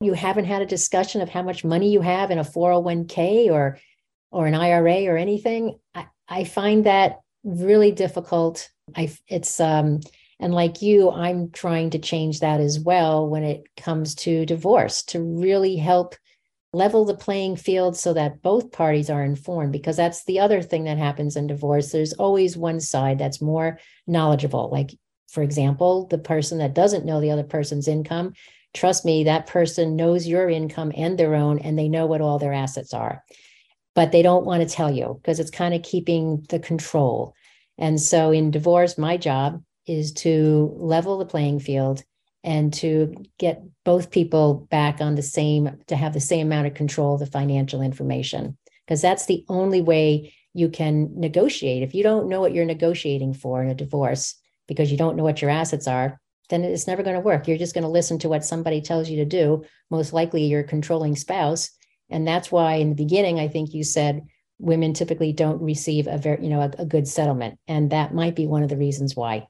You 0.01 0.15
haven't 0.15 0.47
had 0.47 0.63
a 0.63 0.67
discussion 0.67 1.21
of 1.21 1.29
how 1.29 1.43
much 1.43 1.65
money 1.65 1.93
you 1.93 2.01
have 2.01 2.31
in 2.31 2.39
a 2.39 2.45
401k 2.45 3.51
or 3.51 3.79
or 4.33 4.47
an 4.47 4.55
IRA 4.55 5.07
or 5.07 5.17
anything. 5.17 5.79
I, 5.95 6.07
I 6.31 6.45
find 6.45 6.87
that 6.87 7.19
really 7.45 7.93
difficult. 7.93 8.71
I 8.97 9.13
it's 9.29 9.61
um 9.61 10.01
and 10.39 10.55
like 10.55 10.81
you, 10.81 11.11
I'm 11.11 11.51
trying 11.51 11.91
to 11.91 11.99
change 11.99 12.41
that 12.41 12.61
as 12.61 12.81
well 12.81 13.29
when 13.29 13.43
it 13.43 13.65
comes 13.77 14.15
to 14.17 14.47
divorce 14.47 15.03
to 15.05 15.21
really 15.21 15.77
help 15.77 16.15
level 16.73 17.05
the 17.05 17.17
playing 17.17 17.57
field 17.57 17.97
so 17.97 18.15
that 18.15 18.41
both 18.41 18.73
parties 18.73 19.11
are 19.11 19.25
informed 19.25 19.73
because 19.73 19.97
that's 19.97 20.25
the 20.25 20.39
other 20.39 20.63
thing 20.63 20.85
that 20.85 20.97
happens 20.97 21.37
in 21.37 21.49
divorce. 21.49 21.91
There's 21.91 22.13
always 22.15 22.57
one 22.57 22.81
side 22.81 23.19
that's 23.19 23.43
more 23.43 23.79
knowledgeable. 24.07 24.71
Like 24.71 24.93
for 25.31 25.43
example 25.43 26.07
the 26.07 26.19
person 26.19 26.59
that 26.59 26.75
doesn't 26.75 27.05
know 27.05 27.21
the 27.21 27.31
other 27.31 27.45
person's 27.45 27.89
income 27.89 28.33
trust 28.75 29.05
me 29.05 29.25
that 29.25 29.47
person 29.47 29.97
knows 29.97 30.27
your 30.27 30.49
income 30.49 30.93
and 30.97 31.19
their 31.19 31.35
own 31.35 31.59
and 31.59 31.79
they 31.79 31.89
know 31.89 32.07
what 32.07 32.21
all 32.21 32.39
their 32.39 32.53
assets 32.53 32.93
are 32.93 33.23
but 34.01 34.13
they 34.13 34.23
don't 34.23 34.47
want 34.47 34.67
to 34.67 34.75
tell 34.75 34.91
you 34.91 35.21
because 35.21 35.39
it's 35.39 35.51
kind 35.51 35.75
of 35.75 35.83
keeping 35.83 36.43
the 36.49 36.59
control. 36.59 37.35
And 37.77 38.01
so 38.01 38.31
in 38.31 38.51
divorce 38.51 38.97
my 38.97 39.19
job 39.19 39.63
is 39.87 40.13
to 40.25 40.73
level 40.79 41.19
the 41.19 41.27
playing 41.27 41.61
field 41.61 42.03
and 42.43 42.73
to 42.73 43.15
get 43.39 43.63
both 43.85 44.11
people 44.11 44.67
back 44.71 45.03
on 45.03 45.17
the 45.17 45.23
same 45.23 45.77
to 45.89 45.97
have 45.97 46.15
the 46.15 46.19
same 46.19 46.47
amount 46.47 46.67
of 46.67 46.73
control 46.73 47.13
of 47.13 47.21
the 47.21 47.27
financial 47.27 47.83
information. 47.83 48.57
Because 48.87 49.03
that's 49.03 49.27
the 49.27 49.45
only 49.51 49.83
way 49.83 50.33
you 50.55 50.71
can 50.71 51.11
negotiate. 51.21 51.83
If 51.83 51.95
you 51.95 52.03
don't 52.03 52.31
know 52.31 52.41
what 52.41 52.55
you're 52.55 52.65
negotiating 52.65 53.35
for 53.35 53.63
in 53.63 53.69
a 53.69 53.75
divorce 53.75 54.35
because 54.67 54.91
you 54.91 54.97
don't 54.97 55.17
know 55.17 55.25
what 55.25 55.43
your 55.43 55.51
assets 55.51 55.87
are 55.87 56.19
then 56.49 56.65
it's 56.65 56.89
never 56.89 57.05
going 57.05 57.15
to 57.15 57.21
work. 57.21 57.47
You're 57.47 57.59
just 57.59 57.75
going 57.75 57.85
to 57.85 57.89
listen 57.89 58.19
to 58.21 58.29
what 58.29 58.45
somebody 58.45 58.81
tells 58.81 59.09
you 59.09 59.19
to 59.19 59.25
do. 59.25 59.63
Most 59.89 60.13
likely 60.13 60.47
your 60.47 60.65
controlling 60.65 61.15
spouse 61.15 61.71
and 62.11 62.27
that's 62.27 62.51
why 62.51 62.75
in 62.75 62.89
the 62.91 62.95
beginning 62.95 63.39
i 63.39 63.49
think 63.49 63.73
you 63.73 63.85
said 63.85 64.23
women 64.61 64.93
typically 64.93 65.33
don't 65.33 65.61
receive 65.63 66.07
a 66.07 66.19
very 66.19 66.45
you 66.45 66.51
know 66.51 66.61
a, 66.61 66.83
a 66.83 66.85
good 66.85 67.09
settlement. 67.09 67.59
And 67.67 67.91
that 67.91 68.15
might 68.15 68.37
be 68.37 68.47
one 68.47 68.63
of 68.63 68.69
the 68.69 68.77
reasons 68.77 69.17
why. 69.17 69.49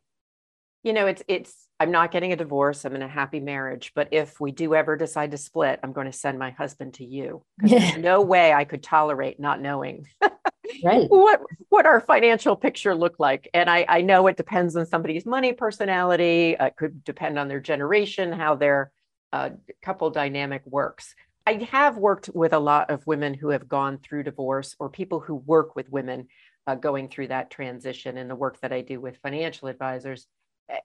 You 0.82 0.92
know 0.92 1.06
it's 1.06 1.22
it's 1.28 1.68
i'm 1.78 1.90
not 1.90 2.12
getting 2.12 2.32
a 2.32 2.36
divorce. 2.36 2.84
I'm 2.84 2.94
in 2.94 3.02
a 3.02 3.08
happy 3.08 3.40
marriage. 3.40 3.92
But 3.94 4.08
if 4.12 4.40
we 4.40 4.52
do 4.52 4.74
ever 4.74 4.96
decide 4.96 5.32
to 5.32 5.36
split 5.36 5.80
i'm 5.82 5.92
going 5.92 6.06
to 6.06 6.16
send 6.16 6.38
my 6.38 6.50
husband 6.50 6.94
to 6.94 7.04
you. 7.04 7.42
There's 7.58 7.96
no 7.98 8.22
way 8.22 8.52
i 8.52 8.64
could 8.64 8.82
tolerate 8.82 9.38
not 9.40 9.60
knowing 9.60 10.06
right. 10.84 11.06
what 11.08 11.40
what 11.68 11.86
our 11.86 12.00
financial 12.00 12.56
picture 12.56 12.94
look 12.94 13.16
like. 13.18 13.50
And 13.52 13.68
i 13.68 13.84
i 13.88 14.00
know 14.00 14.28
it 14.28 14.36
depends 14.36 14.76
on 14.76 14.86
somebody's 14.86 15.26
money 15.26 15.52
personality. 15.52 16.56
Uh, 16.56 16.66
it 16.66 16.76
could 16.76 17.04
depend 17.04 17.38
on 17.38 17.48
their 17.48 17.60
generation 17.60 18.32
how 18.32 18.54
their 18.54 18.92
uh, 19.32 19.50
couple 19.82 20.10
dynamic 20.10 20.62
works 20.66 21.14
I 21.50 21.64
have 21.72 21.98
worked 21.98 22.30
with 22.32 22.52
a 22.52 22.60
lot 22.60 22.90
of 22.90 23.04
women 23.08 23.34
who 23.34 23.48
have 23.48 23.68
gone 23.68 23.98
through 23.98 24.22
divorce 24.22 24.76
or 24.78 24.88
people 24.88 25.18
who 25.18 25.34
work 25.34 25.74
with 25.74 25.90
women 25.90 26.28
uh, 26.68 26.76
going 26.76 27.08
through 27.08 27.26
that 27.28 27.50
transition 27.50 28.16
in 28.16 28.28
the 28.28 28.36
work 28.36 28.60
that 28.60 28.72
I 28.72 28.82
do 28.82 29.00
with 29.00 29.16
financial 29.16 29.66
advisors. 29.66 30.28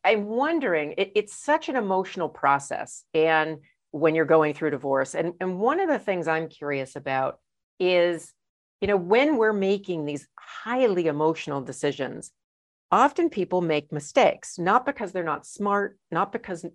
I'm 0.03 0.25
wondering, 0.25 0.95
it, 0.97 1.11
it's 1.13 1.35
such 1.35 1.69
an 1.69 1.75
emotional 1.75 2.29
process. 2.29 3.03
And 3.13 3.59
when 3.91 4.15
you're 4.15 4.25
going 4.25 4.55
through 4.55 4.71
divorce, 4.71 5.13
and, 5.13 5.33
and 5.39 5.59
one 5.59 5.79
of 5.79 5.87
the 5.87 5.99
things 5.99 6.27
I'm 6.27 6.49
curious 6.49 6.95
about 6.95 7.37
is, 7.79 8.33
you 8.81 8.87
know, 8.87 8.97
when 8.97 9.37
we're 9.37 9.53
making 9.53 10.05
these 10.05 10.27
highly 10.35 11.05
emotional 11.05 11.61
decisions, 11.61 12.31
often 12.95 13.29
people 13.29 13.61
make 13.61 13.91
mistakes, 13.91 14.57
not 14.57 14.85
because 14.85 15.11
they're 15.11 15.23
not 15.23 15.45
smart, 15.45 15.99
not 16.11 16.31
because 16.31 16.65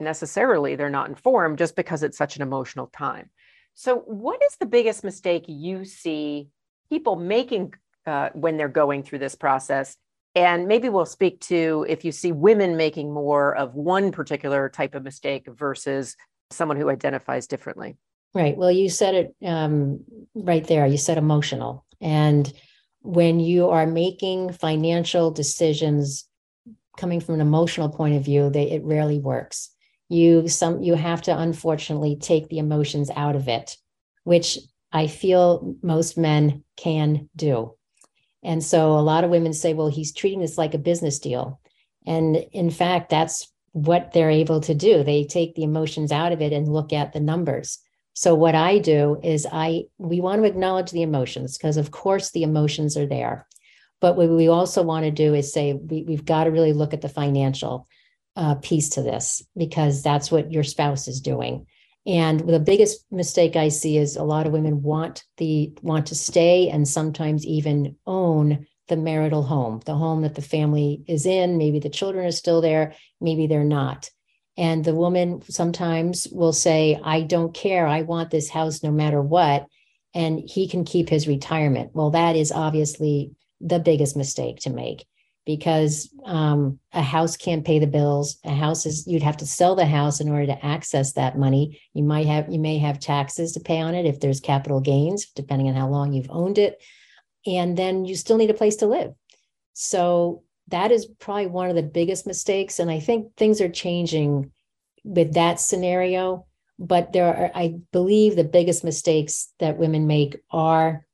necessarily 0.00 0.74
they're 0.74 0.88
not 0.88 1.10
informed, 1.10 1.58
just 1.58 1.76
because 1.76 2.02
it's 2.02 2.16
such 2.16 2.36
an 2.36 2.42
emotional 2.42 2.86
time. 2.86 3.28
So, 3.74 3.98
what 3.98 4.40
is 4.42 4.56
the 4.56 4.64
biggest 4.64 5.04
mistake 5.04 5.44
you 5.48 5.84
see 5.84 6.48
people 6.88 7.16
making 7.16 7.74
uh, 8.06 8.30
when 8.32 8.56
they're 8.56 8.68
going 8.68 9.02
through 9.02 9.18
this 9.18 9.34
process? 9.34 9.98
And 10.34 10.66
maybe 10.66 10.88
we'll 10.88 11.04
speak 11.04 11.40
to 11.42 11.84
if 11.88 12.06
you 12.06 12.12
see 12.12 12.32
women 12.32 12.78
making 12.78 13.12
more 13.12 13.54
of 13.54 13.74
one 13.74 14.12
particular 14.12 14.70
type 14.70 14.94
of 14.94 15.02
mistake 15.02 15.46
versus 15.46 16.16
someone 16.50 16.78
who 16.78 16.88
identifies 16.88 17.46
differently. 17.46 17.96
Right. 18.34 18.56
Well, 18.56 18.70
you 18.70 18.88
said 18.88 19.14
it 19.14 19.34
um, 19.46 20.04
right 20.34 20.66
there. 20.66 20.86
You 20.86 20.98
said 20.98 21.18
emotional. 21.18 21.84
And 22.00 22.50
when 23.06 23.40
you 23.40 23.68
are 23.70 23.86
making 23.86 24.52
financial 24.52 25.30
decisions 25.30 26.28
coming 26.96 27.20
from 27.20 27.36
an 27.36 27.40
emotional 27.40 27.88
point 27.88 28.16
of 28.16 28.24
view, 28.24 28.50
they, 28.50 28.70
it 28.70 28.84
rarely 28.84 29.18
works. 29.18 29.70
You 30.08 30.48
some 30.48 30.82
you 30.82 30.94
have 30.94 31.22
to 31.22 31.36
unfortunately 31.36 32.16
take 32.16 32.48
the 32.48 32.58
emotions 32.58 33.10
out 33.14 33.36
of 33.36 33.48
it, 33.48 33.76
which 34.24 34.58
I 34.92 35.08
feel 35.08 35.76
most 35.82 36.16
men 36.16 36.64
can 36.76 37.28
do. 37.34 37.74
And 38.42 38.62
so 38.62 38.92
a 38.96 39.00
lot 39.00 39.24
of 39.24 39.30
women 39.30 39.52
say, 39.52 39.74
well, 39.74 39.88
he's 39.88 40.12
treating 40.12 40.40
this 40.40 40.56
like 40.56 40.74
a 40.74 40.78
business 40.78 41.18
deal. 41.18 41.60
And 42.06 42.36
in 42.52 42.70
fact, 42.70 43.10
that's 43.10 43.52
what 43.72 44.12
they're 44.12 44.30
able 44.30 44.60
to 44.60 44.74
do. 44.74 45.02
They 45.02 45.24
take 45.24 45.54
the 45.54 45.64
emotions 45.64 46.12
out 46.12 46.32
of 46.32 46.40
it 46.40 46.52
and 46.52 46.72
look 46.72 46.92
at 46.92 47.12
the 47.12 47.20
numbers. 47.20 47.78
So 48.16 48.34
what 48.34 48.54
I 48.54 48.78
do 48.78 49.20
is 49.22 49.46
I 49.52 49.84
we 49.98 50.22
want 50.22 50.40
to 50.40 50.48
acknowledge 50.48 50.90
the 50.90 51.02
emotions 51.02 51.58
because 51.58 51.76
of 51.76 51.90
course 51.90 52.30
the 52.30 52.44
emotions 52.44 52.96
are 52.96 53.06
there. 53.06 53.46
But 54.00 54.16
what 54.16 54.30
we 54.30 54.48
also 54.48 54.82
want 54.82 55.04
to 55.04 55.10
do 55.10 55.34
is 55.34 55.52
say 55.52 55.74
we, 55.74 56.02
we've 56.02 56.24
got 56.24 56.44
to 56.44 56.50
really 56.50 56.72
look 56.72 56.94
at 56.94 57.02
the 57.02 57.10
financial 57.10 57.86
uh, 58.34 58.54
piece 58.54 58.88
to 58.90 59.02
this 59.02 59.42
because 59.54 60.02
that's 60.02 60.32
what 60.32 60.50
your 60.50 60.62
spouse 60.62 61.08
is 61.08 61.20
doing. 61.20 61.66
And 62.06 62.40
the 62.40 62.58
biggest 62.58 63.04
mistake 63.10 63.54
I 63.54 63.68
see 63.68 63.98
is 63.98 64.16
a 64.16 64.24
lot 64.24 64.46
of 64.46 64.52
women 64.52 64.80
want 64.80 65.24
the 65.36 65.74
want 65.82 66.06
to 66.06 66.14
stay 66.14 66.70
and 66.70 66.88
sometimes 66.88 67.44
even 67.44 67.96
own 68.06 68.66
the 68.88 68.96
marital 68.96 69.42
home, 69.42 69.82
the 69.84 69.94
home 69.94 70.22
that 70.22 70.36
the 70.36 70.42
family 70.42 71.02
is 71.06 71.26
in. 71.26 71.58
Maybe 71.58 71.80
the 71.80 71.90
children 71.90 72.24
are 72.24 72.32
still 72.32 72.62
there, 72.62 72.94
maybe 73.20 73.46
they're 73.46 73.62
not. 73.62 74.08
And 74.56 74.84
the 74.84 74.94
woman 74.94 75.42
sometimes 75.42 76.26
will 76.32 76.52
say, 76.52 76.98
I 77.02 77.22
don't 77.22 77.52
care. 77.52 77.86
I 77.86 78.02
want 78.02 78.30
this 78.30 78.48
house 78.48 78.82
no 78.82 78.90
matter 78.90 79.20
what. 79.20 79.66
And 80.14 80.40
he 80.40 80.66
can 80.66 80.84
keep 80.84 81.08
his 81.08 81.28
retirement. 81.28 81.90
Well, 81.92 82.10
that 82.10 82.36
is 82.36 82.50
obviously 82.52 83.32
the 83.60 83.78
biggest 83.78 84.16
mistake 84.16 84.60
to 84.60 84.70
make 84.70 85.06
because 85.44 86.12
um, 86.24 86.78
a 86.92 87.02
house 87.02 87.36
can't 87.36 87.64
pay 87.64 87.78
the 87.78 87.86
bills. 87.86 88.38
A 88.44 88.54
house 88.54 88.84
is, 88.84 89.06
you'd 89.06 89.22
have 89.22 89.36
to 89.38 89.46
sell 89.46 89.76
the 89.76 89.86
house 89.86 90.20
in 90.20 90.28
order 90.28 90.46
to 90.46 90.66
access 90.66 91.12
that 91.12 91.38
money. 91.38 91.80
You 91.94 92.02
might 92.02 92.26
have, 92.26 92.50
you 92.50 92.58
may 92.58 92.78
have 92.78 92.98
taxes 92.98 93.52
to 93.52 93.60
pay 93.60 93.80
on 93.80 93.94
it 93.94 94.06
if 94.06 94.18
there's 94.18 94.40
capital 94.40 94.80
gains, 94.80 95.26
depending 95.26 95.68
on 95.68 95.76
how 95.76 95.88
long 95.88 96.12
you've 96.12 96.30
owned 96.30 96.58
it. 96.58 96.82
And 97.46 97.76
then 97.76 98.04
you 98.04 98.16
still 98.16 98.38
need 98.38 98.50
a 98.50 98.54
place 98.54 98.76
to 98.76 98.86
live. 98.86 99.12
So 99.72 100.42
that 100.68 100.90
is 100.90 101.06
probably 101.06 101.46
one 101.46 101.70
of 101.70 101.76
the 101.76 101.82
biggest 101.82 102.26
mistakes. 102.26 102.78
And 102.78 102.90
I 102.90 103.00
think 103.00 103.36
things 103.36 103.60
are 103.60 103.68
changing 103.68 104.50
with 105.04 105.34
that 105.34 105.60
scenario. 105.60 106.46
But 106.78 107.12
there 107.12 107.26
are, 107.26 107.50
I 107.54 107.76
believe, 107.92 108.36
the 108.36 108.44
biggest 108.44 108.84
mistakes 108.84 109.52
that 109.60 109.78
women 109.78 110.06
make 110.06 110.40
are 110.50 111.06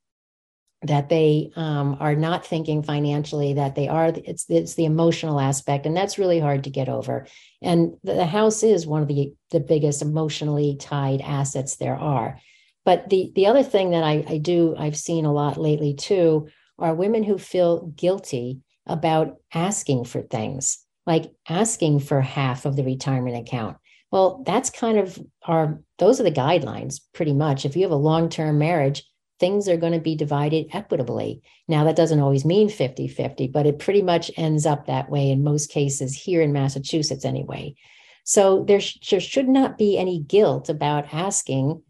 that 0.83 1.07
they 1.07 1.49
um, 1.55 1.97
are 1.99 2.15
not 2.15 2.45
thinking 2.45 2.83
financially 2.83 3.53
that 3.53 3.75
they 3.75 3.87
are 3.87 4.11
it's 4.25 4.45
it's 4.49 4.75
the 4.75 4.85
emotional 4.85 5.39
aspect 5.39 5.85
and 5.85 5.95
that's 5.95 6.17
really 6.17 6.39
hard 6.39 6.65
to 6.65 6.69
get 6.69 6.89
over 6.89 7.25
and 7.61 7.93
the 8.03 8.25
house 8.25 8.63
is 8.63 8.85
one 8.85 9.01
of 9.01 9.07
the 9.07 9.33
the 9.51 9.61
biggest 9.61 10.01
emotionally 10.01 10.75
tied 10.79 11.21
assets 11.21 11.77
there 11.77 11.95
are 11.95 12.37
but 12.83 13.09
the 13.09 13.31
the 13.35 13.47
other 13.47 13.63
thing 13.63 13.91
that 13.91 14.03
I, 14.03 14.25
I 14.27 14.37
do 14.39 14.75
i've 14.77 14.97
seen 14.97 15.23
a 15.25 15.33
lot 15.33 15.57
lately 15.57 15.93
too 15.93 16.49
are 16.77 16.93
women 16.93 17.23
who 17.23 17.37
feel 17.37 17.87
guilty 17.87 18.59
about 18.85 19.37
asking 19.53 20.05
for 20.05 20.21
things, 20.21 20.79
like 21.05 21.31
asking 21.47 21.99
for 21.99 22.21
half 22.21 22.65
of 22.65 22.75
the 22.75 22.83
retirement 22.83 23.37
account. 23.37 23.77
Well, 24.11 24.43
that's 24.45 24.69
kind 24.69 24.99
of 24.99 25.19
our, 25.43 25.81
those 25.97 26.19
are 26.19 26.23
the 26.23 26.31
guidelines 26.31 27.01
pretty 27.13 27.33
much. 27.33 27.65
If 27.65 27.75
you 27.75 27.83
have 27.83 27.91
a 27.91 27.95
long 27.95 28.29
term 28.29 28.59
marriage, 28.59 29.03
things 29.39 29.67
are 29.67 29.77
going 29.77 29.93
to 29.93 29.99
be 29.99 30.15
divided 30.15 30.67
equitably. 30.71 31.41
Now, 31.67 31.83
that 31.85 31.95
doesn't 31.95 32.19
always 32.19 32.45
mean 32.45 32.69
50 32.69 33.07
50, 33.07 33.47
but 33.47 33.65
it 33.65 33.79
pretty 33.79 34.01
much 34.01 34.31
ends 34.37 34.65
up 34.65 34.85
that 34.85 35.09
way 35.09 35.31
in 35.31 35.43
most 35.43 35.71
cases 35.71 36.15
here 36.15 36.41
in 36.41 36.53
Massachusetts, 36.53 37.25
anyway. 37.25 37.75
So 38.23 38.63
there, 38.65 38.79
sh- 38.79 38.99
there 39.09 39.19
should 39.19 39.49
not 39.49 39.77
be 39.77 39.97
any 39.97 40.19
guilt 40.19 40.69
about 40.69 41.13
asking 41.13 41.81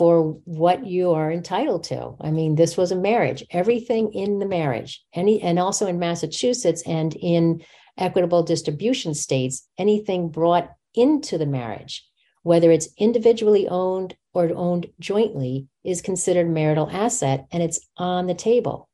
for 0.00 0.40
what 0.46 0.86
you 0.86 1.10
are 1.10 1.30
entitled 1.30 1.84
to. 1.84 2.14
I 2.22 2.30
mean, 2.30 2.54
this 2.54 2.74
was 2.74 2.90
a 2.90 2.96
marriage, 2.96 3.44
everything 3.50 4.14
in 4.14 4.38
the 4.38 4.46
marriage, 4.46 5.04
any 5.12 5.42
and 5.42 5.58
also 5.58 5.86
in 5.88 5.98
Massachusetts 5.98 6.82
and 6.86 7.14
in 7.16 7.62
equitable 7.98 8.42
distribution 8.42 9.12
states, 9.12 9.68
anything 9.76 10.30
brought 10.30 10.70
into 10.94 11.36
the 11.36 11.44
marriage, 11.44 12.08
whether 12.44 12.70
it's 12.70 12.88
individually 12.96 13.68
owned 13.68 14.16
or 14.32 14.50
owned 14.54 14.86
jointly, 15.00 15.68
is 15.84 16.00
considered 16.00 16.48
marital 16.48 16.88
asset 16.90 17.46
and 17.52 17.62
it's 17.62 17.86
on 17.98 18.26
the 18.26 18.32
table. 18.32 18.88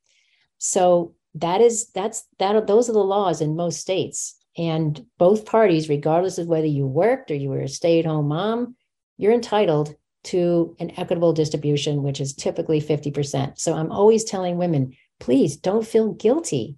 So 0.59 1.15
that 1.37 1.61
is 1.61 1.89
that's 1.93 2.27
that 2.41 2.67
those 2.67 2.91
are 2.91 2.95
the 2.95 2.99
laws 2.99 3.41
in 3.41 3.55
most 3.55 3.79
states. 3.79 4.35
And 4.59 5.07
both 5.19 5.47
parties, 5.47 5.89
regardless 5.89 6.39
of 6.39 6.49
whether 6.49 6.67
you 6.67 6.85
worked 6.85 7.31
or 7.31 7.37
you 7.37 7.51
were 7.51 7.61
a 7.61 7.69
stay-at-home 7.69 8.27
mom, 8.27 8.75
you're 9.19 9.33
entitled 9.33 9.95
to 10.27 10.77
an 10.79 10.93
equitable 10.97 11.33
distribution, 11.33 12.03
which 12.03 12.21
is 12.21 12.35
typically 12.35 12.81
50%. 12.81 13.59
So 13.59 13.75
I'm 13.75 13.93
always 13.93 14.25
telling 14.25 14.59
women, 14.59 14.97
please 15.21 15.57
don't 15.57 15.87
feel 15.87 16.13
guilty. 16.13 16.77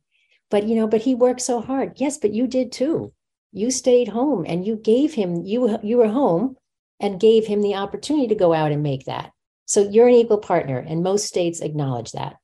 But 0.51 0.65
you 0.65 0.77
know, 0.77 0.87
but 0.87 1.03
he 1.03 1.15
worked 1.15 1.41
so 1.41 1.61
hard. 1.61 1.95
Yes, 1.97 2.19
but 2.19 2.33
you 2.33 2.47
did 2.47 2.73
too. 2.73 3.13
You 3.53 3.71
stayed 3.71 4.09
home 4.09 4.45
and 4.47 4.67
you 4.67 4.77
gave 4.77 5.15
him 5.15 5.43
you 5.45 5.79
you 5.83 5.99
were 5.99 6.09
home 6.09 6.57
and 7.01 7.21
gave 7.21 7.47
him 7.47 7.63
the 7.63 7.75
opportunity 7.75 8.29
to 8.29 8.35
go 8.35 8.53
out 8.53 8.73
and 8.73 8.83
make 8.83 9.05
that. 9.05 9.33
So 9.67 9.89
you're 9.89 10.09
an 10.09 10.15
equal 10.15 10.39
partner 10.39 10.79
and 10.79 11.03
most 11.03 11.27
states 11.27 11.61
acknowledge 11.61 12.13
that. 12.13 12.37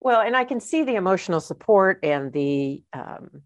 Well, 0.00 0.20
and 0.20 0.36
I 0.36 0.44
can 0.44 0.60
see 0.60 0.84
the 0.84 0.94
emotional 0.94 1.40
support 1.40 2.00
and 2.04 2.32
the 2.32 2.82
um, 2.92 3.42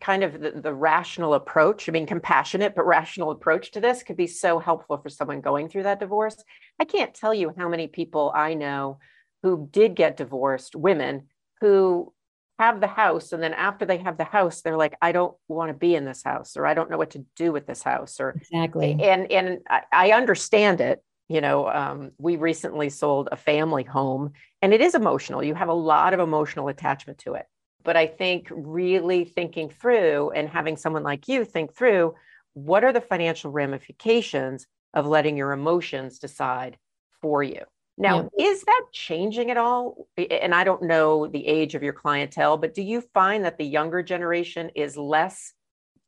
kind 0.00 0.24
of 0.24 0.40
the, 0.40 0.50
the, 0.50 0.74
rational 0.74 1.34
approach 1.34 1.88
i 1.88 1.92
mean 1.92 2.06
compassionate 2.06 2.74
but 2.74 2.84
rational 2.86 3.30
approach 3.30 3.70
to 3.70 3.80
this 3.80 4.02
could 4.02 4.16
be 4.16 4.26
so 4.26 4.58
helpful 4.58 4.98
for 4.98 5.08
someone 5.08 5.40
going 5.40 5.68
through 5.68 5.84
that 5.84 6.00
divorce. 6.00 6.36
I 6.80 6.84
can't 6.84 7.14
tell 7.14 7.32
you 7.32 7.54
how 7.56 7.68
many 7.68 7.86
people 7.86 8.32
i 8.34 8.54
know 8.54 8.98
who 9.42 9.68
did 9.70 9.94
get 9.94 10.16
divorced 10.16 10.74
women 10.74 11.28
who 11.60 12.12
have 12.58 12.80
the 12.80 12.88
house 12.88 13.32
and 13.32 13.42
then 13.42 13.54
after 13.54 13.84
they 13.84 13.98
have 13.98 14.18
the 14.18 14.24
house 14.24 14.60
they're 14.60 14.76
like 14.76 14.96
i 15.00 15.12
don't 15.12 15.36
want 15.48 15.70
to 15.70 15.74
be 15.74 15.94
in 15.94 16.04
this 16.04 16.22
house 16.24 16.56
or 16.56 16.66
i 16.66 16.74
don't 16.74 16.90
know 16.90 16.98
what 16.98 17.10
to 17.10 17.24
do 17.36 17.52
with 17.52 17.66
this 17.66 17.82
house 17.82 18.20
or 18.20 18.30
exactly. 18.30 18.96
and 19.00 19.30
and 19.30 19.58
i, 19.68 19.82
I 19.92 20.12
understand 20.12 20.80
it 20.80 21.02
you 21.28 21.40
know 21.40 21.68
um, 21.68 22.10
we 22.18 22.36
recently 22.36 22.90
sold 22.90 23.28
a 23.30 23.36
family 23.36 23.84
home 23.84 24.32
and 24.64 24.72
it 24.72 24.80
is 24.80 24.94
emotional. 24.94 25.44
You 25.44 25.54
have 25.54 25.68
a 25.68 25.74
lot 25.74 26.14
of 26.14 26.20
emotional 26.20 26.68
attachment 26.68 27.18
to 27.18 27.34
it 27.34 27.44
but 27.84 27.96
i 27.96 28.06
think 28.06 28.48
really 28.50 29.24
thinking 29.24 29.68
through 29.68 30.30
and 30.30 30.48
having 30.48 30.76
someone 30.76 31.02
like 31.02 31.28
you 31.28 31.44
think 31.44 31.74
through 31.74 32.14
what 32.54 32.84
are 32.84 32.92
the 32.92 33.00
financial 33.00 33.50
ramifications 33.50 34.66
of 34.92 35.06
letting 35.06 35.36
your 35.36 35.52
emotions 35.52 36.18
decide 36.18 36.78
for 37.20 37.42
you 37.42 37.62
now, 37.96 38.28
yeah. 38.36 38.46
is 38.46 38.62
that 38.64 38.82
changing 38.92 39.50
at 39.50 39.56
all? 39.56 40.08
And 40.16 40.54
I 40.54 40.64
don't 40.64 40.82
know 40.82 41.28
the 41.28 41.46
age 41.46 41.74
of 41.74 41.82
your 41.82 41.92
clientele, 41.92 42.56
but 42.56 42.74
do 42.74 42.82
you 42.82 43.00
find 43.00 43.44
that 43.44 43.56
the 43.56 43.64
younger 43.64 44.02
generation 44.02 44.70
is 44.74 44.96
less 44.96 45.52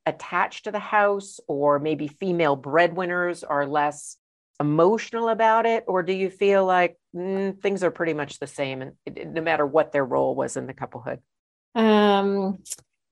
attached 0.04 0.64
to 0.64 0.72
the 0.72 0.80
house, 0.80 1.38
or 1.46 1.78
maybe 1.78 2.08
female 2.08 2.56
breadwinners 2.56 3.44
are 3.44 3.66
less 3.66 4.16
emotional 4.58 5.28
about 5.28 5.64
it? 5.64 5.84
Or 5.86 6.02
do 6.02 6.12
you 6.12 6.28
feel 6.28 6.64
like 6.64 6.96
mm, 7.14 7.60
things 7.60 7.84
are 7.84 7.90
pretty 7.92 8.14
much 8.14 8.40
the 8.40 8.46
same, 8.48 8.82
and 8.82 8.94
no 9.32 9.40
matter 9.40 9.66
what 9.66 9.92
their 9.92 10.04
role 10.04 10.34
was 10.34 10.56
in 10.56 10.66
the 10.66 10.74
couplehood? 10.74 11.20
Um, 11.76 12.58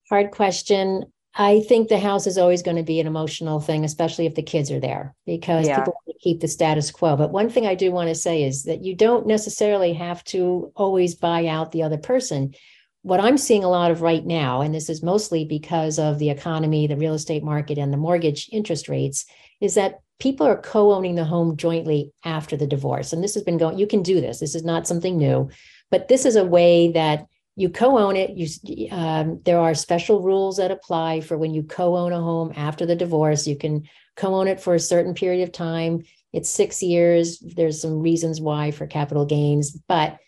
hard 0.08 0.30
question. 0.30 1.04
I 1.36 1.60
think 1.60 1.88
the 1.88 1.98
house 1.98 2.26
is 2.26 2.38
always 2.38 2.62
going 2.62 2.76
to 2.76 2.82
be 2.84 3.00
an 3.00 3.06
emotional 3.06 3.60
thing, 3.60 3.84
especially 3.84 4.26
if 4.26 4.36
the 4.36 4.42
kids 4.42 4.70
are 4.70 4.80
there, 4.80 5.14
because 5.26 5.66
yeah. 5.66 5.78
people 5.78 5.94
want 6.06 6.16
to 6.16 6.22
keep 6.22 6.40
the 6.40 6.48
status 6.48 6.90
quo. 6.90 7.16
But 7.16 7.32
one 7.32 7.50
thing 7.50 7.66
I 7.66 7.74
do 7.74 7.90
want 7.90 8.08
to 8.08 8.14
say 8.14 8.44
is 8.44 8.64
that 8.64 8.84
you 8.84 8.94
don't 8.94 9.26
necessarily 9.26 9.92
have 9.94 10.22
to 10.24 10.72
always 10.76 11.14
buy 11.16 11.46
out 11.46 11.72
the 11.72 11.82
other 11.82 11.98
person. 11.98 12.54
What 13.02 13.20
I'm 13.20 13.36
seeing 13.36 13.64
a 13.64 13.68
lot 13.68 13.90
of 13.90 14.00
right 14.00 14.24
now, 14.24 14.60
and 14.60 14.74
this 14.74 14.88
is 14.88 15.02
mostly 15.02 15.44
because 15.44 15.98
of 15.98 16.18
the 16.18 16.30
economy, 16.30 16.86
the 16.86 16.96
real 16.96 17.14
estate 17.14 17.42
market, 17.42 17.78
and 17.78 17.92
the 17.92 17.98
mortgage 17.98 18.48
interest 18.52 18.88
rates, 18.88 19.26
is 19.60 19.74
that 19.74 20.00
people 20.20 20.46
are 20.46 20.56
co 20.56 20.92
owning 20.92 21.16
the 21.16 21.24
home 21.24 21.56
jointly 21.56 22.12
after 22.24 22.56
the 22.56 22.66
divorce. 22.66 23.12
And 23.12 23.22
this 23.22 23.34
has 23.34 23.42
been 23.42 23.58
going, 23.58 23.76
you 23.76 23.88
can 23.88 24.02
do 24.02 24.20
this. 24.20 24.38
This 24.38 24.54
is 24.54 24.64
not 24.64 24.86
something 24.86 25.18
new, 25.18 25.50
but 25.90 26.06
this 26.06 26.24
is 26.24 26.36
a 26.36 26.44
way 26.44 26.92
that 26.92 27.26
you 27.56 27.68
co-own 27.68 28.16
it 28.16 28.30
you 28.30 28.88
um, 28.90 29.40
there 29.44 29.58
are 29.58 29.74
special 29.74 30.22
rules 30.22 30.56
that 30.56 30.70
apply 30.70 31.20
for 31.20 31.38
when 31.38 31.54
you 31.54 31.62
co-own 31.62 32.12
a 32.12 32.20
home 32.20 32.52
after 32.56 32.84
the 32.84 32.96
divorce. 32.96 33.46
You 33.46 33.56
can 33.56 33.84
co-own 34.16 34.48
it 34.48 34.60
for 34.60 34.74
a 34.74 34.80
certain 34.80 35.14
period 35.14 35.42
of 35.42 35.52
time. 35.52 36.02
It's 36.32 36.50
six 36.50 36.82
years. 36.82 37.38
There's 37.38 37.80
some 37.80 38.00
reasons 38.00 38.40
why 38.40 38.70
for 38.70 38.86
capital 38.86 39.24
gains 39.24 39.76
but 39.88 40.18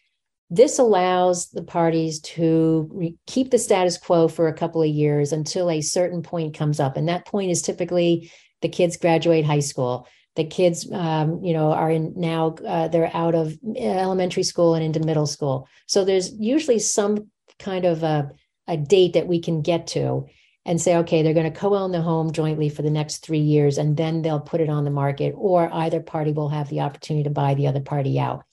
this 0.49 0.79
allows 0.79 1.49
the 1.51 1.63
parties 1.63 2.21
to 2.21 2.89
re- 2.93 3.17
keep 3.27 3.51
the 3.51 3.59
status 3.59 3.99
quo 3.99 4.29
for 4.29 4.47
a 4.47 4.55
couple 4.55 4.81
of 4.83 4.89
years 4.89 5.33
until 5.33 5.71
a 5.71 5.81
certain 5.81 6.23
point 6.23 6.55
comes 6.55 6.79
up 6.79 6.97
and 6.97 7.09
that 7.09 7.27
point 7.27 7.51
is 7.51 7.63
typically 7.63 8.31
the 8.63 8.69
kids 8.69 8.97
graduate 8.97 9.45
high 9.45 9.61
school 9.61 10.07
the 10.37 10.45
kids 10.45 10.91
um, 10.93 11.43
you 11.43 11.53
know 11.53 11.73
are 11.73 11.91
in 11.91 12.13
now 12.17 12.55
uh, 12.67 12.89
they're 12.89 13.11
out 13.15 13.35
of 13.35 13.59
elementary 13.77 14.43
school 14.43 14.75
and 14.75 14.85
into 14.85 15.01
middle 15.01 15.27
school. 15.27 15.69
So 15.87 16.05
there's 16.05 16.33
usually 16.39 16.79
some 16.79 17.31
kind 17.59 17.85
of 17.85 18.03
a, 18.03 18.31
a 18.69 18.77
date 18.77 19.15
that 19.15 19.27
we 19.27 19.41
can 19.41 19.63
get 19.63 19.87
to 19.89 20.27
and 20.67 20.81
say 20.81 20.97
okay 20.97 21.23
they're 21.23 21.35
going 21.35 21.51
to 21.51 21.59
co-own 21.59 21.91
the 21.91 22.03
home 22.03 22.33
jointly 22.33 22.69
for 22.69 22.83
the 22.83 22.91
next 22.91 23.19
three 23.19 23.41
years 23.41 23.79
and 23.79 23.97
then 23.97 24.21
they'll 24.21 24.41
put 24.41 24.61
it 24.61 24.69
on 24.69 24.85
the 24.85 24.91
market 24.91 25.33
or 25.37 25.73
either 25.73 26.01
party 26.01 26.33
will 26.33 26.51
have 26.51 26.69
the 26.69 26.81
opportunity 26.81 27.25
to 27.25 27.31
buy 27.31 27.55
the 27.55 27.67
other 27.67 27.81
party 27.81 28.19
out. 28.19 28.45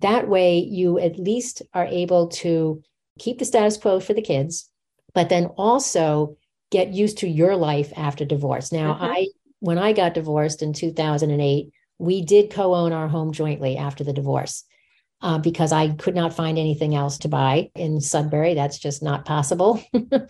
That 0.00 0.28
way 0.28 0.58
you 0.58 0.98
at 0.98 1.18
least 1.18 1.62
are 1.74 1.86
able 1.86 2.28
to 2.28 2.82
keep 3.18 3.38
the 3.38 3.44
status 3.44 3.76
quo 3.76 4.00
for 4.00 4.14
the 4.14 4.22
kids 4.22 4.68
but 5.14 5.28
then 5.28 5.46
also 5.56 6.36
get 6.70 6.92
used 6.92 7.18
to 7.18 7.28
your 7.28 7.56
life 7.56 7.92
after 7.96 8.24
divorce. 8.24 8.72
Now 8.72 8.94
mm-hmm. 8.94 9.04
i 9.04 9.26
when 9.60 9.78
I 9.78 9.92
got 9.92 10.14
divorced 10.14 10.62
in 10.62 10.72
2008, 10.72 11.72
we 11.98 12.22
did 12.22 12.50
co 12.50 12.74
own 12.74 12.92
our 12.92 13.08
home 13.08 13.32
jointly 13.32 13.76
after 13.76 14.02
the 14.02 14.12
divorce 14.12 14.64
uh, 15.22 15.38
because 15.38 15.70
I 15.72 15.88
could 15.88 16.14
not 16.14 16.34
find 16.34 16.58
anything 16.58 16.94
else 16.94 17.18
to 17.18 17.28
buy 17.28 17.70
in 17.74 18.00
Sudbury. 18.00 18.54
That's 18.54 18.78
just 18.78 19.02
not 19.02 19.26
possible. 19.26 19.82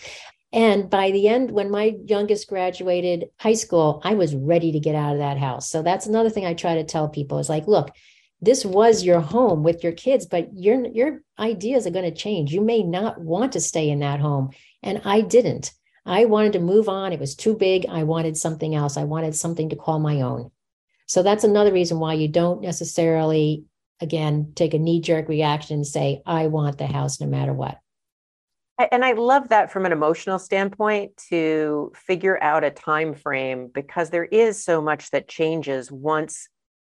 and 0.53 0.91
by 0.91 1.13
the 1.13 1.29
end, 1.29 1.51
when 1.51 1.71
my 1.71 1.95
youngest 2.05 2.49
graduated 2.49 3.27
high 3.39 3.55
school, 3.55 4.01
I 4.05 4.15
was 4.15 4.35
ready 4.35 4.73
to 4.73 4.81
get 4.81 4.97
out 4.97 5.13
of 5.13 5.19
that 5.19 5.39
house. 5.39 5.71
So 5.71 5.83
that's 5.83 6.07
another 6.07 6.31
thing 6.31 6.45
I 6.45 6.55
try 6.55 6.75
to 6.75 6.85
tell 6.85 7.09
people 7.09 7.39
is 7.39 7.49
like, 7.49 7.69
look, 7.69 7.91
this 8.43 8.65
was 8.65 9.05
your 9.05 9.21
home 9.21 9.63
with 9.63 9.85
your 9.85 9.93
kids, 9.93 10.27
but 10.27 10.49
your 10.55 10.87
your 10.89 11.23
ideas 11.39 11.87
are 11.87 11.91
going 11.91 12.11
to 12.11 12.17
change. 12.17 12.53
You 12.53 12.63
may 12.63 12.83
not 12.83 13.21
want 13.21 13.53
to 13.53 13.61
stay 13.61 13.91
in 13.91 14.01
that 14.01 14.19
home, 14.21 14.51
and 14.83 15.03
I 15.05 15.21
didn't. 15.21 15.73
I 16.07 16.25
wanted 16.25 16.55
to 16.55 16.61
move 16.61 16.89
on. 16.89 17.13
It 17.13 17.21
was 17.21 17.35
too 17.35 17.55
big. 17.55 17.87
I 17.87 18.03
wanted 18.05 18.37
something 18.37 18.75
else. 18.75 18.97
I 18.97 19.05
wanted 19.05 19.35
something 19.35 19.69
to 19.71 19.77
call 19.77 19.99
my 19.99 20.21
own. 20.23 20.51
So 21.07 21.23
that's 21.23 21.45
another 21.45 21.73
reason 21.73 21.99
why 21.99 22.15
you 22.15 22.29
don't 22.29 22.63
necessarily, 22.63 23.65
again, 24.01 24.53
take 24.55 24.75
a 24.75 24.79
knee 24.79 25.01
jerk 25.01 25.29
reaction 25.29 25.77
and 25.77 25.87
say, 25.87 26.23
I 26.25 26.47
want 26.47 26.79
the 26.79 26.87
house 26.87 27.21
no 27.21 27.27
matter 27.27 27.53
what. 27.53 27.79
And 28.91 29.05
I 29.05 29.13
love 29.13 29.51
that 29.51 29.71
from 29.71 29.85
an 29.85 29.93
emotional 29.93 30.39
standpoint 30.39 31.17
to 31.29 31.93
figure 31.95 32.43
out 32.43 32.65
a 32.65 32.71
time 32.71 33.15
frame 33.15 33.69
because 33.73 34.09
there 34.09 34.25
is 34.25 34.63
so 34.63 34.81
much 34.81 35.11
that 35.11 35.29
changes 35.29 35.93
once 35.93 36.49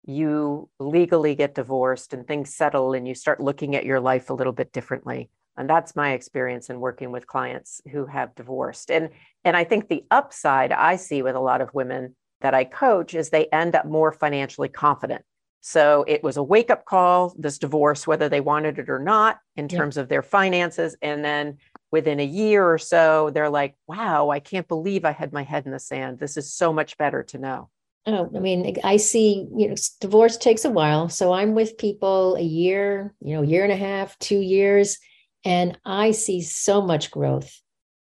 you 0.03 0.69
legally 0.79 1.35
get 1.35 1.53
divorced 1.53 2.13
and 2.13 2.27
things 2.27 2.55
settle 2.55 2.93
and 2.93 3.07
you 3.07 3.13
start 3.13 3.39
looking 3.39 3.75
at 3.75 3.85
your 3.85 3.99
life 3.99 4.29
a 4.29 4.33
little 4.33 4.53
bit 4.53 4.71
differently 4.71 5.29
and 5.57 5.69
that's 5.69 5.95
my 5.95 6.11
experience 6.11 6.69
in 6.69 6.79
working 6.79 7.11
with 7.11 7.27
clients 7.27 7.81
who 7.91 8.05
have 8.05 8.35
divorced. 8.35 8.91
And 8.91 9.09
and 9.43 9.55
i 9.55 9.63
think 9.63 9.87
the 9.87 10.03
upside 10.11 10.71
i 10.71 10.95
see 10.95 11.21
with 11.21 11.35
a 11.35 11.39
lot 11.39 11.61
of 11.61 11.73
women 11.73 12.15
that 12.41 12.53
i 12.53 12.63
coach 12.63 13.13
is 13.13 13.29
they 13.29 13.45
end 13.47 13.75
up 13.75 13.85
more 13.85 14.11
financially 14.11 14.69
confident. 14.69 15.23
So 15.61 16.05
it 16.07 16.23
was 16.23 16.37
a 16.37 16.43
wake 16.43 16.69
up 16.69 16.85
call 16.85 17.33
this 17.37 17.57
divorce 17.57 18.05
whether 18.05 18.29
they 18.29 18.41
wanted 18.41 18.77
it 18.77 18.89
or 18.89 18.99
not 18.99 19.39
in 19.55 19.67
terms 19.67 19.95
yeah. 19.95 20.03
of 20.03 20.09
their 20.09 20.21
finances. 20.21 20.95
And 21.01 21.25
then 21.25 21.57
within 21.91 22.19
a 22.19 22.25
year 22.25 22.63
or 22.65 22.77
so 22.77 23.29
they're 23.33 23.49
like 23.49 23.75
wow 23.87 24.29
i 24.29 24.39
can't 24.39 24.67
believe 24.67 25.05
i 25.05 25.11
had 25.11 25.31
my 25.31 25.43
head 25.43 25.65
in 25.65 25.71
the 25.71 25.79
sand. 25.79 26.19
This 26.19 26.37
is 26.37 26.53
so 26.53 26.73
much 26.73 26.97
better 26.97 27.23
to 27.23 27.37
know. 27.37 27.69
Oh, 28.07 28.29
I 28.35 28.39
mean, 28.39 28.77
I 28.83 28.97
see, 28.97 29.47
you 29.55 29.69
know, 29.69 29.75
divorce 29.99 30.37
takes 30.37 30.63
a 30.63 30.69
while. 30.69 31.09
So 31.09 31.33
I'm 31.33 31.55
with 31.55 31.79
people 31.79 32.35
a 32.35 32.41
year, 32.41 33.15
you 33.19 33.35
know, 33.35 33.41
year 33.41 33.63
and 33.63 33.73
a 33.73 33.77
half, 33.77 34.17
two 34.19 34.39
years, 34.39 34.99
and 35.45 35.77
I 35.85 36.11
see 36.11 36.41
so 36.41 36.81
much 36.81 37.11
growth 37.11 37.61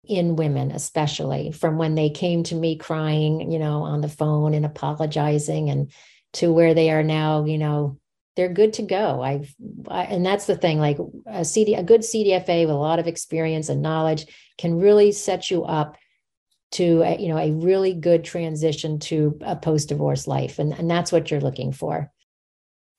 in 0.07 0.37
women, 0.37 0.71
especially 0.71 1.51
from 1.51 1.79
when 1.79 1.95
they 1.95 2.11
came 2.11 2.43
to 2.45 2.55
me 2.55 2.77
crying, 2.77 3.51
you 3.51 3.59
know, 3.59 3.83
on 3.83 4.01
the 4.01 4.09
phone 4.09 4.55
and 4.55 4.65
apologizing, 4.65 5.71
and 5.71 5.91
to 6.35 6.53
where 6.53 6.75
they 6.75 6.91
are 6.91 7.03
now, 7.03 7.45
you 7.45 7.59
know, 7.59 7.99
they're 8.37 8.53
good 8.53 8.73
to 8.75 8.83
go. 8.83 9.23
I've, 9.23 9.55
I, 9.89 10.05
and 10.05 10.27
that's 10.27 10.47
the 10.47 10.57
thing, 10.57 10.79
like 10.79 10.99
a 11.27 11.45
CD, 11.45 11.75
a 11.75 11.83
good 11.83 12.01
CDFA 12.01 12.63
with 12.67 12.75
a 12.75 12.79
lot 12.79 12.99
of 12.99 13.07
experience 13.07 13.69
and 13.69 13.83
knowledge 13.83 14.27
can 14.59 14.79
really 14.79 15.13
set 15.13 15.51
you 15.51 15.65
up 15.65 15.97
to, 16.73 17.03
a, 17.03 17.17
you 17.17 17.29
know, 17.29 17.39
a 17.39 17.53
really 17.53 17.95
good 17.95 18.25
transition 18.25 18.99
to 18.99 19.39
a 19.43 19.55
post-divorce 19.55 20.27
life. 20.27 20.59
And, 20.59 20.73
and 20.73 20.91
that's 20.91 21.13
what 21.13 21.31
you're 21.31 21.41
looking 21.41 21.71
for. 21.73 22.11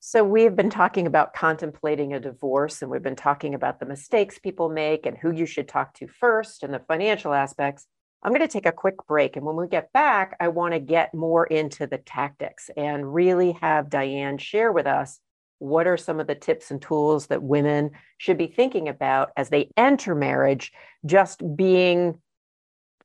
So, 0.08 0.24
we've 0.24 0.56
been 0.56 0.70
talking 0.70 1.08
about 1.08 1.34
contemplating 1.34 2.14
a 2.14 2.20
divorce, 2.20 2.84
and 2.84 2.92
we've 2.92 3.02
been 3.02 3.16
talking 3.16 3.56
about 3.56 3.80
the 3.80 3.88
mistakes 3.88 4.38
people 4.38 4.70
make 4.70 5.08
and 5.08 5.18
who 5.18 5.32
you 5.32 5.48
should 5.48 5.68
talk 5.68 5.96
to 5.96 6.08
first 6.08 6.62
and 6.62 6.72
the 6.72 6.84
financial 6.88 7.34
aspects. 7.34 7.88
I'm 8.22 8.32
going 8.32 8.48
to 8.48 8.48
take 8.48 8.68
a 8.68 8.72
quick 8.72 8.98
break. 9.08 9.36
And 9.36 9.44
when 9.44 9.56
we 9.56 9.68
get 9.68 9.92
back, 9.94 10.38
I 10.40 10.50
want 10.50 10.76
to 10.76 10.80
get 10.80 11.16
more 11.16 11.48
into 11.48 11.88
the 11.88 11.98
tactics 11.98 12.70
and 12.78 13.16
really 13.16 13.54
have 13.62 13.90
Diane 13.90 14.38
share 14.38 14.72
with 14.72 14.86
us 14.86 15.20
what 15.58 15.88
are 15.88 15.98
some 15.98 16.20
of 16.20 16.28
the 16.28 16.36
tips 16.36 16.70
and 16.70 16.80
tools 16.80 17.26
that 17.28 17.42
women 17.42 17.90
should 18.20 18.38
be 18.38 18.46
thinking 18.46 18.88
about 18.88 19.32
as 19.36 19.50
they 19.50 19.72
enter 19.76 20.14
marriage, 20.14 20.72
just 21.08 21.42
being, 21.56 22.22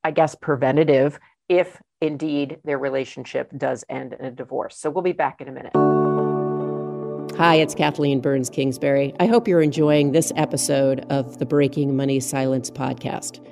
I 0.05 0.11
guess, 0.11 0.35
preventative 0.35 1.19
if 1.49 1.81
indeed 2.03 2.59
their 2.63 2.79
relationship 2.79 3.51
does 3.57 3.87
end 3.89 4.13
in 4.13 4.27
a 4.27 4.31
divorce. 4.31 4.77
So, 4.77 4.91
we'll 4.91 5.01
be 5.01 5.13
back 5.13 5.41
in 5.41 5.49
a 5.49 5.53
minute. 5.53 6.10
Hi, 7.41 7.55
it's 7.55 7.75
Kathleen 7.75 8.21
Burns 8.21 8.51
Kingsbury. 8.51 9.15
I 9.19 9.25
hope 9.25 9.49
you're 9.49 9.63
enjoying 9.63 10.13
this 10.13 10.31
episode 10.37 11.07
of 11.09 11.39
the 11.39 11.47
Breaking 11.47 11.97
Money 11.97 12.21
Silence 12.21 12.71
podcast. 12.71 13.43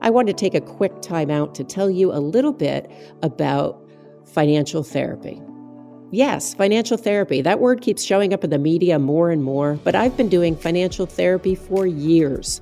I 0.00 0.10
want 0.10 0.28
to 0.28 0.32
take 0.32 0.54
a 0.54 0.60
quick 0.60 1.02
time 1.02 1.28
out 1.28 1.52
to 1.56 1.64
tell 1.64 1.90
you 1.90 2.12
a 2.12 2.22
little 2.22 2.52
bit 2.52 2.88
about 3.20 3.84
financial 4.24 4.84
therapy. 4.84 5.42
Yes, 6.12 6.54
financial 6.54 6.96
therapy. 6.96 7.42
That 7.42 7.58
word 7.58 7.80
keeps 7.80 8.04
showing 8.04 8.32
up 8.32 8.44
in 8.44 8.50
the 8.50 8.60
media 8.60 9.00
more 9.00 9.32
and 9.32 9.42
more, 9.42 9.74
but 9.82 9.96
I've 9.96 10.16
been 10.16 10.28
doing 10.28 10.54
financial 10.54 11.06
therapy 11.06 11.56
for 11.56 11.84
years. 11.84 12.60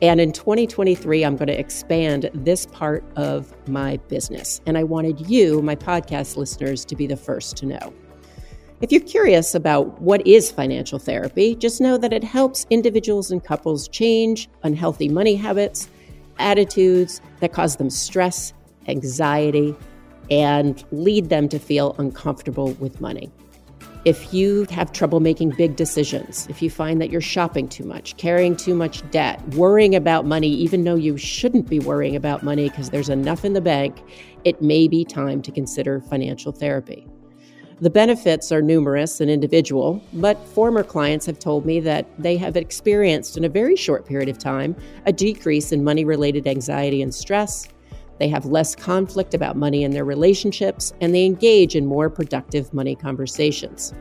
And 0.00 0.18
in 0.18 0.32
2023, 0.32 1.26
I'm 1.26 1.36
going 1.36 1.48
to 1.48 1.60
expand 1.60 2.30
this 2.32 2.64
part 2.64 3.04
of 3.16 3.52
my 3.68 3.98
business. 4.08 4.62
And 4.64 4.78
I 4.78 4.84
wanted 4.84 5.28
you, 5.28 5.60
my 5.60 5.76
podcast 5.76 6.38
listeners, 6.38 6.86
to 6.86 6.96
be 6.96 7.06
the 7.06 7.18
first 7.18 7.58
to 7.58 7.66
know. 7.66 7.92
If 8.82 8.90
you're 8.90 9.00
curious 9.00 9.54
about 9.54 10.02
what 10.02 10.26
is 10.26 10.50
financial 10.50 10.98
therapy, 10.98 11.54
just 11.54 11.80
know 11.80 11.96
that 11.98 12.12
it 12.12 12.24
helps 12.24 12.66
individuals 12.68 13.30
and 13.30 13.42
couples 13.42 13.86
change 13.86 14.48
unhealthy 14.64 15.08
money 15.08 15.36
habits, 15.36 15.88
attitudes 16.40 17.20
that 17.38 17.52
cause 17.52 17.76
them 17.76 17.90
stress, 17.90 18.52
anxiety, 18.88 19.76
and 20.32 20.82
lead 20.90 21.28
them 21.28 21.48
to 21.50 21.60
feel 21.60 21.94
uncomfortable 21.98 22.72
with 22.80 23.00
money. 23.00 23.30
If 24.04 24.34
you 24.34 24.66
have 24.70 24.90
trouble 24.90 25.20
making 25.20 25.50
big 25.50 25.76
decisions, 25.76 26.48
if 26.50 26.60
you 26.60 26.68
find 26.68 27.00
that 27.00 27.08
you're 27.08 27.20
shopping 27.20 27.68
too 27.68 27.84
much, 27.84 28.16
carrying 28.16 28.56
too 28.56 28.74
much 28.74 29.08
debt, 29.12 29.40
worrying 29.50 29.94
about 29.94 30.26
money, 30.26 30.48
even 30.48 30.82
though 30.82 30.96
you 30.96 31.16
shouldn't 31.16 31.68
be 31.68 31.78
worrying 31.78 32.16
about 32.16 32.42
money 32.42 32.68
because 32.68 32.90
there's 32.90 33.10
enough 33.10 33.44
in 33.44 33.52
the 33.52 33.60
bank, 33.60 34.02
it 34.42 34.60
may 34.60 34.88
be 34.88 35.04
time 35.04 35.40
to 35.42 35.52
consider 35.52 36.00
financial 36.00 36.50
therapy. 36.50 37.06
The 37.82 37.90
benefits 37.90 38.52
are 38.52 38.62
numerous 38.62 39.20
and 39.20 39.28
individual, 39.28 40.00
but 40.12 40.38
former 40.46 40.84
clients 40.84 41.26
have 41.26 41.40
told 41.40 41.66
me 41.66 41.80
that 41.80 42.06
they 42.16 42.36
have 42.36 42.56
experienced 42.56 43.36
in 43.36 43.42
a 43.42 43.48
very 43.48 43.74
short 43.74 44.06
period 44.06 44.28
of 44.28 44.38
time 44.38 44.76
a 45.04 45.12
decrease 45.12 45.72
in 45.72 45.82
money 45.82 46.04
related 46.04 46.46
anxiety 46.46 47.02
and 47.02 47.12
stress. 47.12 47.66
They 48.20 48.28
have 48.28 48.46
less 48.46 48.76
conflict 48.76 49.34
about 49.34 49.56
money 49.56 49.82
in 49.82 49.90
their 49.90 50.04
relationships, 50.04 50.92
and 51.00 51.12
they 51.12 51.26
engage 51.26 51.74
in 51.74 51.84
more 51.84 52.08
productive 52.08 52.72
money 52.72 52.94
conversations. 52.94 53.92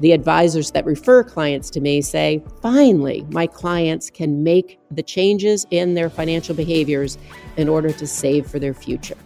The 0.00 0.10
advisors 0.10 0.72
that 0.72 0.84
refer 0.84 1.22
clients 1.22 1.70
to 1.70 1.80
me 1.80 2.02
say, 2.02 2.42
finally, 2.60 3.24
my 3.30 3.46
clients 3.46 4.10
can 4.10 4.42
make 4.42 4.80
the 4.90 5.02
changes 5.04 5.64
in 5.70 5.94
their 5.94 6.10
financial 6.10 6.56
behaviors 6.56 7.18
in 7.56 7.68
order 7.68 7.92
to 7.92 8.04
save 8.04 8.48
for 8.48 8.58
their 8.58 8.74
future. 8.74 9.16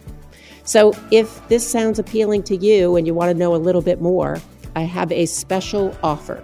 So, 0.67 0.91
if 1.11 1.47
this 1.47 1.65
sounds 1.65 1.97
appealing 1.97 2.43
to 2.43 2.57
you 2.57 2.97
and 2.97 3.07
you 3.07 3.13
want 3.13 3.31
to 3.31 3.37
know 3.37 3.55
a 3.55 3.57
little 3.57 3.81
bit 3.81 4.01
more, 4.01 4.37
I 4.75 4.81
have 4.81 5.13
a 5.13 5.25
special 5.25 5.97
offer. 6.03 6.43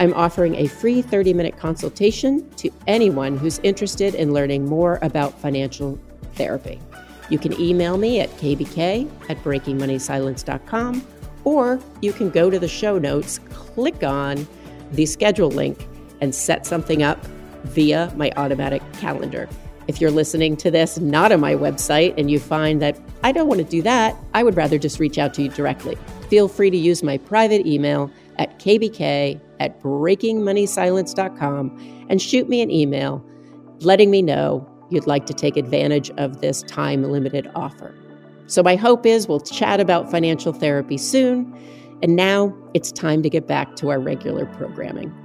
I'm 0.00 0.12
offering 0.14 0.56
a 0.56 0.66
free 0.66 1.02
30 1.02 1.34
minute 1.34 1.56
consultation 1.56 2.50
to 2.56 2.68
anyone 2.88 3.38
who's 3.38 3.60
interested 3.62 4.16
in 4.16 4.32
learning 4.32 4.66
more 4.66 4.98
about 5.02 5.38
financial 5.38 6.00
therapy. 6.32 6.80
You 7.30 7.38
can 7.38 7.58
email 7.60 7.96
me 7.96 8.20
at 8.20 8.28
kbk 8.38 9.08
at 9.30 9.38
breakingmoneysilence.com 9.44 11.06
or 11.44 11.78
you 12.02 12.12
can 12.12 12.30
go 12.30 12.50
to 12.50 12.58
the 12.58 12.66
show 12.66 12.98
notes, 12.98 13.38
click 13.50 14.02
on 14.02 14.48
the 14.90 15.06
schedule 15.06 15.50
link, 15.50 15.86
and 16.20 16.34
set 16.34 16.66
something 16.66 17.04
up 17.04 17.24
via 17.66 18.12
my 18.16 18.32
automatic 18.36 18.82
calendar. 18.94 19.48
If 19.86 20.00
you're 20.00 20.10
listening 20.10 20.56
to 20.58 20.70
this 20.70 20.98
not 20.98 21.32
on 21.32 21.40
my 21.40 21.54
website 21.54 22.14
and 22.16 22.30
you 22.30 22.40
find 22.40 22.80
that 22.82 22.98
I 23.22 23.32
don't 23.32 23.48
want 23.48 23.58
to 23.58 23.66
do 23.66 23.82
that, 23.82 24.16
I 24.32 24.42
would 24.42 24.56
rather 24.56 24.78
just 24.78 24.98
reach 24.98 25.18
out 25.18 25.34
to 25.34 25.42
you 25.42 25.50
directly. 25.50 25.98
Feel 26.28 26.48
free 26.48 26.70
to 26.70 26.76
use 26.76 27.02
my 27.02 27.18
private 27.18 27.66
email 27.66 28.10
at 28.38 28.58
kbk 28.58 29.40
at 29.60 29.80
breakingmoneysilence.com 29.80 32.06
and 32.08 32.20
shoot 32.20 32.48
me 32.48 32.62
an 32.62 32.70
email 32.70 33.24
letting 33.80 34.10
me 34.10 34.22
know 34.22 34.66
you'd 34.90 35.06
like 35.06 35.26
to 35.26 35.34
take 35.34 35.56
advantage 35.56 36.10
of 36.16 36.40
this 36.40 36.62
time 36.62 37.02
limited 37.02 37.50
offer. 37.54 37.94
So, 38.46 38.62
my 38.62 38.76
hope 38.76 39.06
is 39.06 39.26
we'll 39.26 39.40
chat 39.40 39.80
about 39.80 40.10
financial 40.10 40.52
therapy 40.52 40.98
soon. 40.98 41.58
And 42.02 42.16
now 42.16 42.54
it's 42.74 42.92
time 42.92 43.22
to 43.22 43.30
get 43.30 43.46
back 43.46 43.76
to 43.76 43.90
our 43.90 43.98
regular 43.98 44.46
programming. 44.46 45.23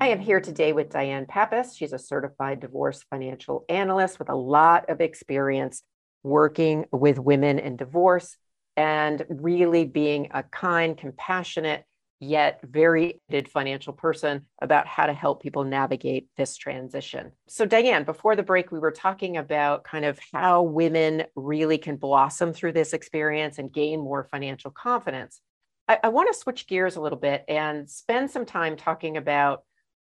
I 0.00 0.08
am 0.08 0.20
here 0.20 0.40
today 0.40 0.72
with 0.72 0.90
Diane 0.90 1.26
Pappas. 1.26 1.74
She's 1.74 1.92
a 1.92 1.98
certified 1.98 2.60
divorce 2.60 3.04
financial 3.10 3.64
analyst 3.68 4.20
with 4.20 4.28
a 4.28 4.36
lot 4.36 4.88
of 4.88 5.00
experience 5.00 5.82
working 6.22 6.84
with 6.92 7.18
women 7.18 7.58
in 7.58 7.76
divorce 7.76 8.36
and 8.76 9.24
really 9.28 9.84
being 9.84 10.28
a 10.30 10.44
kind, 10.44 10.96
compassionate, 10.96 11.84
yet 12.20 12.60
very 12.62 13.20
financial 13.48 13.92
person 13.92 14.46
about 14.62 14.86
how 14.86 15.06
to 15.06 15.12
help 15.12 15.42
people 15.42 15.64
navigate 15.64 16.28
this 16.36 16.56
transition. 16.56 17.32
So, 17.48 17.66
Diane, 17.66 18.04
before 18.04 18.36
the 18.36 18.44
break, 18.44 18.70
we 18.70 18.78
were 18.78 18.92
talking 18.92 19.36
about 19.36 19.82
kind 19.82 20.04
of 20.04 20.20
how 20.32 20.62
women 20.62 21.24
really 21.34 21.78
can 21.78 21.96
blossom 21.96 22.52
through 22.52 22.72
this 22.72 22.92
experience 22.92 23.58
and 23.58 23.72
gain 23.72 23.98
more 23.98 24.28
financial 24.30 24.70
confidence. 24.70 25.40
I, 25.88 25.98
I 26.04 26.08
want 26.10 26.32
to 26.32 26.38
switch 26.38 26.68
gears 26.68 26.94
a 26.94 27.00
little 27.00 27.18
bit 27.18 27.44
and 27.48 27.90
spend 27.90 28.30
some 28.30 28.46
time 28.46 28.76
talking 28.76 29.16
about 29.16 29.64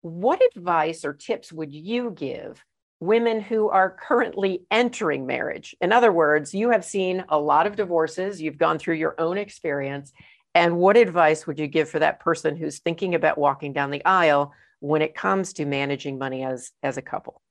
what 0.02 0.42
advice 0.56 1.06
or 1.06 1.14
tips 1.14 1.52
would 1.52 1.74
you 1.74 2.12
give 2.12 2.64
women 3.00 3.42
who 3.42 3.70
are 3.70 3.98
currently 4.00 4.64
entering 4.70 5.26
marriage? 5.26 5.76
In 5.82 5.92
other 5.92 6.12
words, 6.12 6.54
you 6.54 6.70
have 6.72 6.86
seen 6.86 7.24
a 7.30 7.40
lot 7.40 7.68
of 7.68 7.76
divorces, 7.76 8.42
you've 8.42 8.58
gone 8.58 8.80
through 8.80 8.96
your 8.96 9.20
own 9.20 9.38
experience. 9.38 10.12
And 10.54 10.78
what 10.78 10.98
advice 10.98 11.48
would 11.48 11.60
you 11.60 11.68
give 11.68 11.90
for 11.90 12.00
that 12.00 12.20
person 12.20 12.56
who's 12.56 12.80
thinking 12.80 13.16
about 13.16 13.38
walking 13.38 13.74
down 13.74 13.90
the 13.90 14.06
aisle 14.06 14.54
when 14.80 15.02
it 15.02 15.16
comes 15.16 15.54
to 15.54 15.66
managing 15.66 16.18
money 16.18 16.44
as, 16.44 16.72
as 16.84 16.98
a 16.98 17.02
couple? 17.02 17.42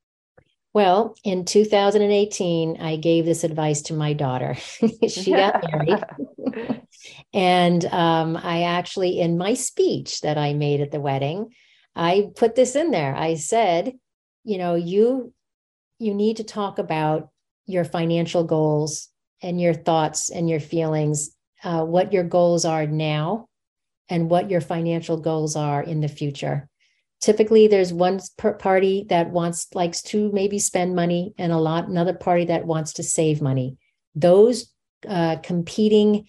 Well, 0.72 1.16
in 1.24 1.44
2018, 1.46 2.80
I 2.80 2.96
gave 2.96 3.24
this 3.24 3.42
advice 3.42 3.82
to 3.82 3.94
my 3.94 4.12
daughter. 4.12 4.54
she 5.08 5.32
got 5.32 5.64
married. 5.72 6.82
and 7.32 7.84
um, 7.86 8.36
I 8.36 8.62
actually, 8.62 9.18
in 9.18 9.36
my 9.36 9.54
speech 9.54 10.20
that 10.20 10.38
I 10.38 10.54
made 10.54 10.80
at 10.80 10.92
the 10.92 11.00
wedding, 11.00 11.48
I 11.94 12.30
put 12.36 12.54
this 12.54 12.76
in 12.76 12.90
there. 12.90 13.14
I 13.14 13.34
said, 13.34 13.94
you 14.44 14.58
know, 14.58 14.74
you 14.74 15.32
you 15.98 16.14
need 16.14 16.38
to 16.38 16.44
talk 16.44 16.78
about 16.78 17.28
your 17.66 17.84
financial 17.84 18.44
goals 18.44 19.08
and 19.42 19.60
your 19.60 19.74
thoughts 19.74 20.30
and 20.30 20.48
your 20.48 20.60
feelings, 20.60 21.36
uh, 21.62 21.84
what 21.84 22.12
your 22.12 22.24
goals 22.24 22.64
are 22.64 22.86
now, 22.86 23.48
and 24.08 24.30
what 24.30 24.50
your 24.50 24.60
financial 24.60 25.18
goals 25.18 25.56
are 25.56 25.82
in 25.82 26.00
the 26.00 26.08
future. 26.08 26.68
Typically, 27.20 27.68
there's 27.68 27.92
one 27.92 28.18
party 28.58 29.04
that 29.10 29.30
wants 29.30 29.68
likes 29.74 30.00
to 30.02 30.32
maybe 30.32 30.58
spend 30.58 30.96
money, 30.96 31.34
and 31.36 31.52
a 31.52 31.58
lot 31.58 31.88
another 31.88 32.14
party 32.14 32.46
that 32.46 32.66
wants 32.66 32.94
to 32.94 33.02
save 33.02 33.42
money. 33.42 33.76
Those 34.14 34.72
uh, 35.06 35.36
competing 35.36 36.26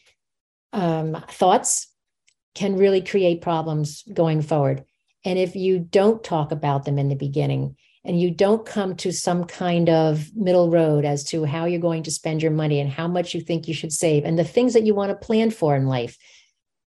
um, 0.73 1.23
thoughts 1.29 1.87
can 2.55 2.75
really 2.75 3.01
create 3.01 3.41
problems 3.41 4.03
going 4.13 4.41
forward. 4.41 4.83
And 5.23 5.37
if 5.37 5.55
you 5.55 5.79
don't 5.79 6.23
talk 6.23 6.51
about 6.51 6.85
them 6.85 6.97
in 6.97 7.09
the 7.09 7.15
beginning 7.15 7.75
and 8.03 8.19
you 8.19 8.31
don't 8.31 8.65
come 8.65 8.95
to 8.95 9.11
some 9.11 9.43
kind 9.43 9.89
of 9.89 10.35
middle 10.35 10.69
road 10.69 11.05
as 11.05 11.23
to 11.25 11.45
how 11.45 11.65
you're 11.65 11.79
going 11.79 12.03
to 12.03 12.11
spend 12.11 12.41
your 12.41 12.51
money 12.51 12.79
and 12.79 12.89
how 12.89 13.07
much 13.07 13.35
you 13.35 13.41
think 13.41 13.67
you 13.67 13.73
should 13.73 13.93
save 13.93 14.25
and 14.25 14.39
the 14.39 14.43
things 14.43 14.73
that 14.73 14.83
you 14.83 14.95
want 14.95 15.11
to 15.11 15.25
plan 15.25 15.51
for 15.51 15.75
in 15.75 15.85
life, 15.85 16.17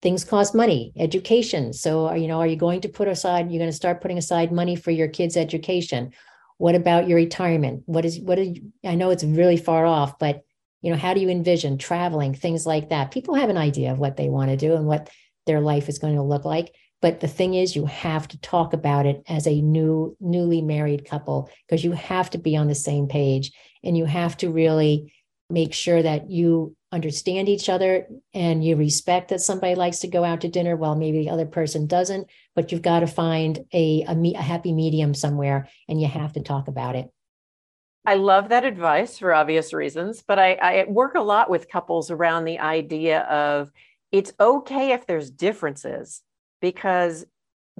things 0.01 0.25
cost 0.25 0.55
money, 0.55 0.92
education. 0.97 1.73
So, 1.75 2.14
you 2.14 2.27
know, 2.27 2.40
are 2.40 2.47
you 2.47 2.57
going 2.57 2.81
to 2.81 2.88
put 2.88 3.09
aside, 3.09 3.51
you're 3.51 3.59
going 3.59 3.71
to 3.71 3.77
start 3.77 4.01
putting 4.01 4.18
aside 4.18 4.51
money 4.51 4.75
for 4.75 4.90
your 4.90 5.09
kids' 5.09 5.37
education? 5.37 6.12
What 6.57 6.75
about 6.75 7.09
your 7.09 7.16
retirement? 7.16 7.83
What 7.87 8.07
is, 8.07 8.18
what 8.18 8.38
is, 8.38 8.59
I 8.83 8.95
know 8.95 9.11
it's 9.11 9.25
really 9.25 9.59
far 9.59 9.85
off, 9.85 10.18
but, 10.18 10.40
you 10.81 10.90
know, 10.90 10.97
how 10.97 11.12
do 11.12 11.21
you 11.21 11.29
envision 11.29 11.77
traveling, 11.77 12.35
things 12.35 12.64
like 12.64 12.88
that? 12.88 13.11
People 13.11 13.35
have 13.35 13.51
an 13.51 13.59
idea 13.59 13.92
of 13.92 13.99
what 13.99 14.16
they 14.16 14.31
want 14.31 14.51
to 14.51 14.57
do 14.57 14.75
and 14.75 14.87
what 14.87 15.11
their 15.47 15.61
life 15.61 15.88
is 15.88 15.99
going 15.99 16.16
to 16.16 16.23
look 16.23 16.45
like 16.45 16.75
but 17.03 17.19
the 17.19 17.29
thing 17.29 17.55
is, 17.55 17.75
you 17.75 17.85
have 17.87 18.29
to 18.29 18.41
talk 18.41 18.73
about 18.73 19.07
it 19.07 19.25
as 19.29 19.49
a 19.49 19.61
new, 19.61 20.17
newly 20.21 20.62
married 20.62 21.05
couple 21.05 21.51
because 21.67 21.83
you 21.85 21.93
have 21.93 22.31
to 22.31 22.38
be 22.38 22.57
on 22.57 22.69
the 22.69 22.77
same 22.77 23.09
page 23.09 23.51
and 23.83 23.99
you 23.99 24.05
have 24.05 24.37
to 24.38 24.51
really 24.51 25.12
make 25.51 25.75
sure 25.75 26.01
that 26.01 26.31
you 26.31 26.77
understand 26.93 27.49
each 27.49 27.69
other 27.69 28.07
and 28.33 28.65
you 28.65 28.77
respect 28.77 29.29
that 29.29 29.41
somebody 29.41 29.75
likes 29.75 29.99
to 29.99 30.07
go 30.07 30.23
out 30.23 30.43
to 30.43 30.49
dinner 30.49 30.77
while 30.77 30.95
maybe 30.95 31.19
the 31.19 31.31
other 31.31 31.45
person 31.45 31.88
doesn't. 31.88 32.29
But 32.55 32.71
you've 32.71 32.83
got 32.83 33.01
to 33.01 33.09
find 33.09 33.59
a, 33.75 34.05
a, 34.09 34.33
a 34.35 34.41
happy 34.41 34.73
medium 34.73 35.12
somewhere 35.12 35.69
and 35.88 36.01
you 36.01 36.07
have 36.07 36.35
to 36.35 36.41
talk 36.41 36.69
about 36.69 36.95
it. 36.95 37.11
I 38.07 38.15
love 38.15 38.51
that 38.51 38.65
advice 38.65 39.19
for 39.19 39.35
obvious 39.35 39.73
reasons, 39.73 40.23
but 40.27 40.38
I, 40.38 40.55
I 40.55 40.85
work 40.88 41.17
a 41.17 41.21
lot 41.21 41.51
with 41.51 41.69
couples 41.69 42.12
around 42.12 42.45
the 42.45 42.61
idea 42.61 43.23
of 43.23 43.73
it's 44.12 44.33
okay 44.38 44.93
if 44.93 45.07
there's 45.07 45.31
differences 45.31 46.23
because 46.62 47.27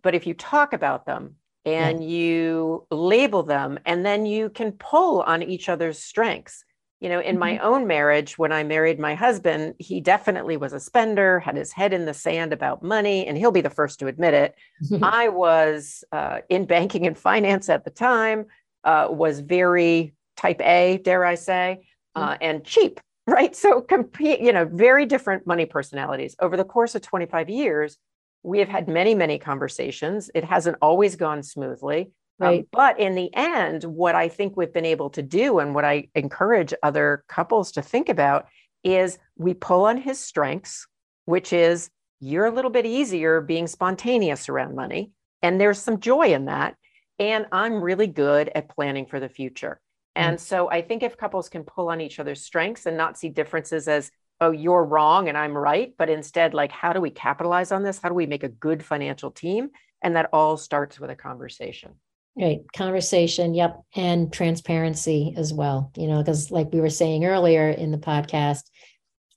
but 0.03 0.15
if 0.15 0.27
you 0.27 0.35
talk 0.35 0.75
about 0.75 1.07
them 1.07 1.37
and 1.65 2.03
yeah. 2.03 2.09
you 2.11 2.87
label 2.91 3.43
them 3.43 3.79
and 3.87 4.05
then 4.05 4.27
you 4.27 4.51
can 4.51 4.73
pull 4.73 5.23
on 5.23 5.43
each 5.43 5.71
other's 5.71 5.99
strengths 5.99 6.65
you 7.01 7.09
know 7.09 7.21
in 7.21 7.37
mm-hmm. 7.37 7.41
my 7.41 7.59
own 7.59 7.87
marriage 7.87 8.37
when 8.37 8.53
i 8.53 8.63
married 8.63 8.99
my 8.99 9.15
husband 9.15 9.75
he 9.79 10.01
definitely 10.01 10.57
was 10.57 10.73
a 10.73 10.81
spender 10.81 11.41
had 11.41 11.57
his 11.57 11.73
head 11.73 11.93
in 11.95 12.05
the 12.05 12.13
sand 12.13 12.53
about 12.53 12.83
money 12.83 13.27
and 13.27 13.39
he'll 13.39 13.53
be 13.53 13.61
the 13.61 13.71
first 13.71 13.99
to 13.99 14.09
admit 14.09 14.35
it 14.35 14.55
i 15.03 15.29
was 15.29 16.05
uh, 16.13 16.39
in 16.51 16.67
banking 16.67 17.07
and 17.07 17.17
finance 17.17 17.69
at 17.71 17.85
the 17.85 17.91
time 17.91 18.45
uh, 18.85 19.07
was 19.09 19.41
very 19.41 20.13
type 20.37 20.61
a 20.61 20.99
dare 21.05 21.25
i 21.25 21.37
say 21.37 21.87
uh, 22.17 22.31
mm-hmm. 22.31 22.39
and 22.43 22.65
cheap 22.65 23.01
right 23.29 23.55
so 23.55 23.81
compete 23.81 24.41
you 24.41 24.53
know 24.53 24.65
very 24.65 25.07
different 25.07 25.47
money 25.47 25.65
personalities 25.65 26.35
over 26.41 26.57
the 26.57 26.65
course 26.65 26.97
of 26.97 27.03
25 27.03 27.49
years 27.49 27.99
we 28.43 28.59
have 28.59 28.69
had 28.69 28.89
many, 28.89 29.15
many 29.15 29.39
conversations. 29.39 30.31
It 30.35 30.45
hasn't 30.45 30.79
always 30.83 31.17
gone 31.17 31.43
smoothly. 31.43 32.11
Um, 32.41 32.49
right. 32.49 32.61
Um, 32.61 32.67
but 32.73 32.99
in 32.99 33.15
the 33.15 33.33
end, 33.35 33.85
what 33.85 34.15
I 34.15 34.29
think 34.29 34.57
we've 34.57 34.73
been 34.73 34.85
able 34.85 35.11
to 35.11 35.23
do, 35.23 35.59
and 35.59 35.75
what 35.75 35.85
I 35.85 36.09
encourage 36.15 36.75
other 36.83 37.25
couples 37.29 37.73
to 37.73 37.83
think 37.83 38.09
about, 38.09 38.49
is 38.83 39.19
we 39.37 39.55
pull 39.55 39.85
on 39.85 39.97
his 39.97 40.19
strengths, 40.19 40.87
which 41.25 41.53
is 41.53 41.89
you're 42.21 42.47
a 42.47 42.51
little 42.51 42.71
bit 42.71 42.87
easier 42.87 43.41
being 43.41 43.67
spontaneous 43.67 44.49
around 44.49 44.75
money. 44.75 45.13
And 45.43 45.61
there's 45.61 45.79
some 45.79 46.01
joy 46.01 46.33
in 46.33 46.47
that. 46.47 46.77
And 47.19 47.47
I'm 47.53 47.83
really 47.83 48.07
good 48.07 48.51
at 48.55 48.69
planning 48.69 49.07
for 49.07 49.21
the 49.21 49.29
future. 49.29 49.81
And 50.15 50.37
mm-hmm. 50.37 50.43
so 50.43 50.71
I 50.71 50.83
think 50.83 51.03
if 51.03 51.17
couples 51.17 51.49
can 51.49 51.65
pull 51.65 51.89
on 51.89 52.01
each 52.01 52.19
other's 52.19 52.43
strengths 52.43 52.87
and 52.87 52.97
not 52.97 53.19
see 53.19 53.29
differences 53.29 53.89
as, 53.89 54.11
oh, 54.43 54.51
you're 54.51 54.85
wrong 54.85 55.29
and 55.29 55.39
I'm 55.39 55.57
right, 55.57 55.95
but 55.97 56.11
instead, 56.11 56.53
like, 56.53 56.73
how 56.73 56.93
do 56.93 57.01
we 57.01 57.11
capitalize 57.11 57.71
on 57.71 57.85
this? 57.85 58.01
How 58.03 58.09
do 58.09 58.15
we 58.15 58.27
make 58.27 58.43
a 58.43 58.49
good 58.49 58.85
financial 58.85 59.31
team? 59.31 59.71
And 60.03 60.17
that 60.17 60.31
all 60.33 60.57
starts 60.57 60.99
with 60.99 61.11
a 61.11 61.15
conversation. 61.15 61.93
Right. 62.37 62.61
Conversation. 62.75 63.55
Yep. 63.55 63.83
And 63.95 64.33
transparency 64.33 65.33
as 65.37 65.53
well. 65.53 65.93
You 65.97 66.09
know, 66.09 66.19
because 66.19 66.51
like 66.51 66.73
we 66.73 66.81
were 66.81 66.91
saying 66.91 67.25
earlier 67.25 67.69
in 67.69 67.93
the 67.93 67.99
podcast, 67.99 68.63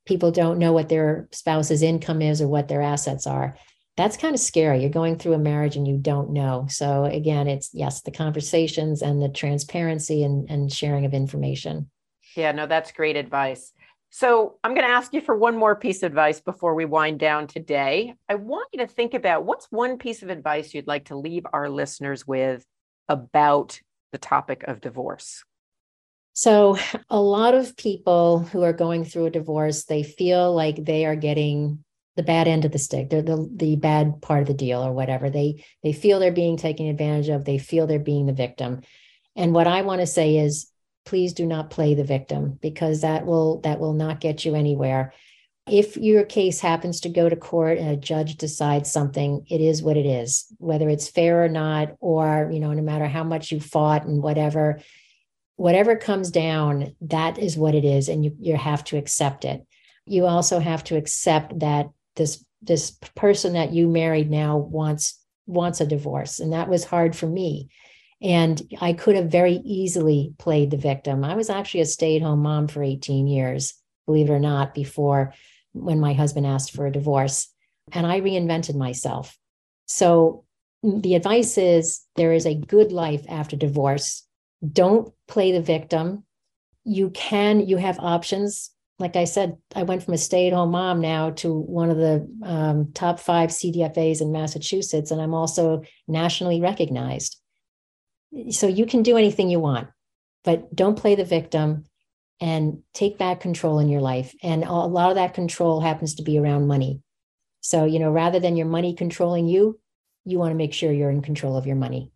people 0.07 0.31
don't 0.31 0.57
know 0.57 0.73
what 0.73 0.89
their 0.89 1.27
spouse's 1.31 1.83
income 1.83 2.23
is 2.23 2.41
or 2.41 2.47
what 2.47 2.67
their 2.67 2.81
assets 2.81 3.27
are. 3.27 3.57
That's 3.97 4.17
kind 4.17 4.33
of 4.33 4.41
scary. 4.41 4.81
You're 4.81 4.89
going 4.89 5.19
through 5.19 5.33
a 5.33 5.37
marriage 5.37 5.75
and 5.75 5.87
you 5.87 5.97
don't 5.97 6.31
know. 6.31 6.65
So 6.67 7.05
again, 7.05 7.47
it's 7.47 7.69
yes, 7.73 8.01
the 8.01 8.11
conversations 8.11 9.03
and 9.03 9.21
the 9.21 9.29
transparency 9.29 10.23
and, 10.23 10.49
and 10.49 10.73
sharing 10.73 11.05
of 11.05 11.13
information. 11.13 11.91
Yeah, 12.35 12.53
no, 12.53 12.65
that's 12.65 12.91
great 12.91 13.15
advice. 13.15 13.71
So 14.09 14.55
I'm 14.63 14.73
going 14.73 14.87
to 14.87 14.93
ask 14.93 15.13
you 15.13 15.21
for 15.21 15.35
one 15.35 15.57
more 15.57 15.75
piece 15.75 16.03
of 16.03 16.07
advice 16.07 16.39
before 16.39 16.73
we 16.73 16.85
wind 16.85 17.19
down 17.19 17.47
today. 17.47 18.13
I 18.29 18.35
want 18.35 18.69
you 18.71 18.79
to 18.79 18.87
think 18.87 19.13
about 19.13 19.45
what's 19.45 19.67
one 19.71 19.97
piece 19.97 20.23
of 20.23 20.29
advice 20.29 20.73
you'd 20.73 20.87
like 20.87 21.05
to 21.05 21.17
leave 21.17 21.45
our 21.51 21.69
listeners 21.69 22.25
with 22.25 22.65
about 23.09 23.79
the 24.15 24.17
topic 24.17 24.63
of 24.63 24.79
divorce? 24.79 25.43
So, 26.31 26.77
a 27.09 27.19
lot 27.19 27.53
of 27.53 27.77
people 27.77 28.39
who 28.39 28.63
are 28.63 28.73
going 28.73 29.05
through 29.05 29.25
a 29.25 29.31
divorce, 29.31 29.85
they 29.85 30.03
feel 30.03 30.53
like 30.53 30.83
they 30.83 31.05
are 31.05 31.15
getting 31.15 31.83
the 32.15 32.23
bad 32.23 32.47
end 32.47 32.63
of 32.63 32.71
the 32.71 32.79
stick. 32.79 33.09
They're 33.09 33.21
the, 33.21 33.49
the 33.53 33.75
bad 33.75 34.21
part 34.21 34.41
of 34.41 34.47
the 34.47 34.53
deal 34.53 34.81
or 34.81 34.93
whatever. 34.93 35.29
They 35.29 35.65
they 35.83 35.91
feel 35.91 36.19
they're 36.19 36.31
being 36.31 36.57
taken 36.57 36.87
advantage 36.87 37.29
of. 37.29 37.43
They 37.43 37.57
feel 37.57 37.87
they're 37.87 37.99
being 37.99 38.25
the 38.25 38.33
victim. 38.33 38.81
And 39.35 39.53
what 39.53 39.67
I 39.67 39.81
want 39.81 39.99
to 40.01 40.07
say 40.07 40.37
is 40.37 40.71
please 41.05 41.33
do 41.33 41.45
not 41.45 41.69
play 41.69 41.93
the 41.93 42.03
victim 42.03 42.57
because 42.61 43.01
that 43.01 43.25
will 43.25 43.61
that 43.61 43.79
will 43.79 43.93
not 43.93 44.19
get 44.19 44.43
you 44.43 44.55
anywhere. 44.55 45.13
If 45.67 45.97
your 45.97 46.23
case 46.23 46.59
happens 46.59 47.01
to 47.01 47.09
go 47.09 47.27
to 47.27 47.35
court 47.35 47.79
and 47.79 47.89
a 47.89 47.95
judge 47.95 48.35
decides 48.35 48.91
something, 48.91 49.45
it 49.49 49.61
is 49.61 49.81
what 49.81 49.97
it 49.97 50.05
is, 50.05 50.45
whether 50.57 50.89
it's 50.89 51.09
fair 51.09 51.43
or 51.43 51.49
not, 51.49 51.95
or 51.99 52.49
you 52.51 52.59
know, 52.59 52.73
no 52.73 52.83
matter 52.83 53.07
how 53.07 53.23
much 53.23 53.51
you 53.51 53.59
fought 53.59 54.05
and 54.05 54.21
whatever, 54.21 54.79
whatever 55.55 55.95
comes 55.95 56.29
down, 56.29 56.95
that 57.01 57.39
is 57.39 57.57
what 57.57 57.75
it 57.75 57.85
is, 57.85 58.09
and 58.09 58.23
you 58.23 58.35
you 58.39 58.55
have 58.55 58.83
to 58.85 58.97
accept 58.97 59.45
it. 59.45 59.65
You 60.05 60.25
also 60.25 60.59
have 60.59 60.83
to 60.85 60.97
accept 60.97 61.59
that 61.59 61.89
this 62.15 62.43
this 62.61 62.91
person 63.15 63.53
that 63.53 63.73
you 63.73 63.87
married 63.87 64.29
now 64.29 64.57
wants 64.57 65.19
wants 65.47 65.81
a 65.81 65.85
divorce, 65.85 66.39
and 66.39 66.53
that 66.53 66.69
was 66.69 66.83
hard 66.83 67.15
for 67.15 67.27
me. 67.27 67.69
And 68.21 68.61
I 68.81 68.93
could 68.93 69.15
have 69.15 69.29
very 69.29 69.55
easily 69.65 70.33
played 70.37 70.71
the 70.71 70.77
victim. 70.77 71.23
I 71.23 71.35
was 71.35 71.49
actually 71.49 71.81
a 71.81 71.85
stay 71.85 72.15
at 72.15 72.21
home 72.21 72.41
mom 72.41 72.67
for 72.67 72.81
18 72.81 73.27
years, 73.27 73.73
believe 74.05 74.29
it 74.29 74.33
or 74.33 74.39
not, 74.39 74.73
before 74.73 75.33
when 75.73 75.99
my 75.99 76.13
husband 76.13 76.47
asked 76.47 76.71
for 76.71 76.87
a 76.87 76.91
divorce. 76.91 77.49
And 77.91 78.07
I 78.07 78.21
reinvented 78.21 78.75
myself. 78.75 79.37
So 79.85 80.45
the 80.81 81.15
advice 81.15 81.57
is 81.57 82.01
there 82.15 82.33
is 82.33 82.45
a 82.45 82.55
good 82.55 82.91
life 82.91 83.25
after 83.27 83.55
divorce 83.55 84.25
don't 84.71 85.13
play 85.27 85.51
the 85.51 85.61
victim. 85.61 86.23
You 86.83 87.09
can, 87.09 87.67
you 87.67 87.77
have 87.77 87.99
options. 87.99 88.71
Like 88.99 89.15
I 89.15 89.25
said, 89.25 89.57
I 89.75 89.83
went 89.83 90.03
from 90.03 90.13
a 90.13 90.17
stay 90.17 90.47
at 90.47 90.53
home 90.53 90.71
mom 90.71 91.01
now 91.01 91.31
to 91.31 91.53
one 91.53 91.89
of 91.89 91.97
the 91.97 92.27
um, 92.43 92.91
top 92.93 93.19
five 93.19 93.49
CDFAs 93.49 94.21
in 94.21 94.31
Massachusetts, 94.31 95.11
and 95.11 95.21
I'm 95.21 95.33
also 95.33 95.83
nationally 96.07 96.61
recognized. 96.61 97.41
So 98.51 98.67
you 98.67 98.85
can 98.85 99.03
do 99.03 99.17
anything 99.17 99.49
you 99.49 99.59
want, 99.59 99.87
but 100.43 100.75
don't 100.75 100.99
play 100.99 101.15
the 101.15 101.25
victim 101.25 101.85
and 102.41 102.79
take 102.93 103.17
back 103.17 103.39
control 103.39 103.79
in 103.79 103.89
your 103.89 104.01
life. 104.01 104.33
And 104.43 104.63
a 104.63 104.71
lot 104.71 105.09
of 105.09 105.15
that 105.15 105.33
control 105.33 105.79
happens 105.79 106.15
to 106.15 106.23
be 106.23 106.37
around 106.37 106.67
money. 106.67 107.01
So, 107.61 107.85
you 107.85 107.99
know, 107.99 108.11
rather 108.11 108.39
than 108.39 108.57
your 108.57 108.67
money 108.67 108.93
controlling 108.93 109.47
you, 109.47 109.79
you 110.25 110.37
want 110.37 110.51
to 110.51 110.55
make 110.55 110.73
sure 110.73 110.91
you're 110.91 111.09
in 111.09 111.21
control 111.21 111.55
of 111.55 111.65
your 111.65 111.75
money. 111.75 112.11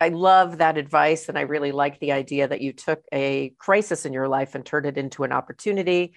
I 0.00 0.08
love 0.08 0.58
that 0.58 0.78
advice. 0.78 1.28
And 1.28 1.36
I 1.36 1.42
really 1.42 1.72
like 1.72 2.00
the 2.00 2.12
idea 2.12 2.48
that 2.48 2.62
you 2.62 2.72
took 2.72 3.04
a 3.12 3.50
crisis 3.58 4.06
in 4.06 4.12
your 4.14 4.28
life 4.28 4.54
and 4.54 4.64
turned 4.64 4.86
it 4.86 4.96
into 4.96 5.24
an 5.24 5.32
opportunity. 5.32 6.14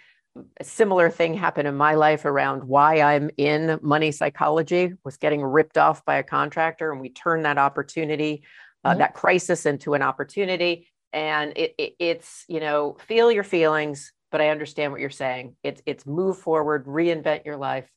A 0.60 0.64
similar 0.64 1.10
thing 1.10 1.34
happened 1.34 1.68
in 1.68 1.76
my 1.76 1.96
life 1.96 2.26
around 2.26 2.64
why 2.64 3.02
I'm 3.02 3.30
in 3.38 3.80
money 3.82 4.12
psychology, 4.12 4.94
was 5.04 5.18
getting 5.18 5.44
ripped 5.44 5.78
off 5.78 6.06
by 6.06 6.16
a 6.16 6.24
contractor. 6.24 6.92
And 6.92 7.02
we 7.02 7.10
turned 7.10 7.46
that 7.46 7.58
opportunity, 7.58 8.44
uh, 8.84 8.90
mm-hmm. 8.92 9.00
that 9.00 9.14
crisis 9.14 9.66
into 9.66 9.94
an 9.94 10.02
opportunity. 10.02 10.88
And 11.12 11.54
it, 11.56 11.76
it, 11.78 11.94
it's, 12.00 12.44
you 12.48 12.60
know, 12.60 12.98
feel 13.08 13.32
your 13.32 13.44
feelings, 13.44 14.12
but 14.32 14.42
I 14.42 14.50
understand 14.50 14.92
what 14.92 15.02
you're 15.02 15.10
saying. 15.10 15.56
It's, 15.64 15.82
it's 15.86 16.06
move 16.06 16.38
forward, 16.40 16.86
reinvent 16.86 17.46
your 17.46 17.58
life, 17.58 17.88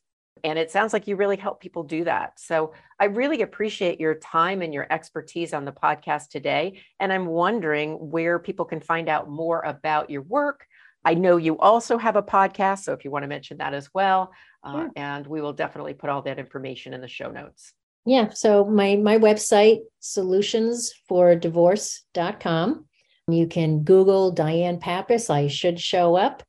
and 0.43 0.59
it 0.59 0.71
sounds 0.71 0.93
like 0.93 1.07
you 1.07 1.15
really 1.15 1.37
help 1.37 1.59
people 1.59 1.83
do 1.83 2.03
that. 2.03 2.39
So 2.39 2.73
I 2.99 3.05
really 3.05 3.41
appreciate 3.41 3.99
your 3.99 4.15
time 4.15 4.61
and 4.61 4.73
your 4.73 4.85
expertise 4.91 5.53
on 5.53 5.65
the 5.65 5.71
podcast 5.71 6.29
today. 6.29 6.81
And 6.99 7.11
I'm 7.11 7.25
wondering 7.25 7.93
where 7.93 8.37
people 8.39 8.65
can 8.65 8.79
find 8.79 9.09
out 9.09 9.29
more 9.29 9.61
about 9.61 10.09
your 10.09 10.21
work. 10.21 10.65
I 11.03 11.13
know 11.13 11.37
you 11.37 11.57
also 11.57 11.97
have 11.97 12.17
a 12.17 12.23
podcast. 12.23 12.79
So 12.79 12.93
if 12.93 13.05
you 13.05 13.11
want 13.11 13.23
to 13.23 13.27
mention 13.27 13.57
that 13.57 13.73
as 13.73 13.89
well, 13.93 14.31
uh, 14.63 14.89
and 14.95 15.25
we 15.25 15.41
will 15.41 15.53
definitely 15.53 15.93
put 15.93 16.09
all 16.09 16.21
that 16.23 16.39
information 16.39 16.93
in 16.93 17.01
the 17.01 17.07
show 17.07 17.31
notes. 17.31 17.73
Yeah. 18.07 18.29
So 18.29 18.63
my 18.63 18.95
my 18.95 19.17
website, 19.17 19.79
solutionsfordivorce.com. 20.01 22.85
You 23.29 23.47
can 23.47 23.83
Google 23.83 24.31
Diane 24.31 24.79
Pappas. 24.79 25.29
I 25.29 25.47
should 25.47 25.77
show 25.77 26.15
up 26.15 26.41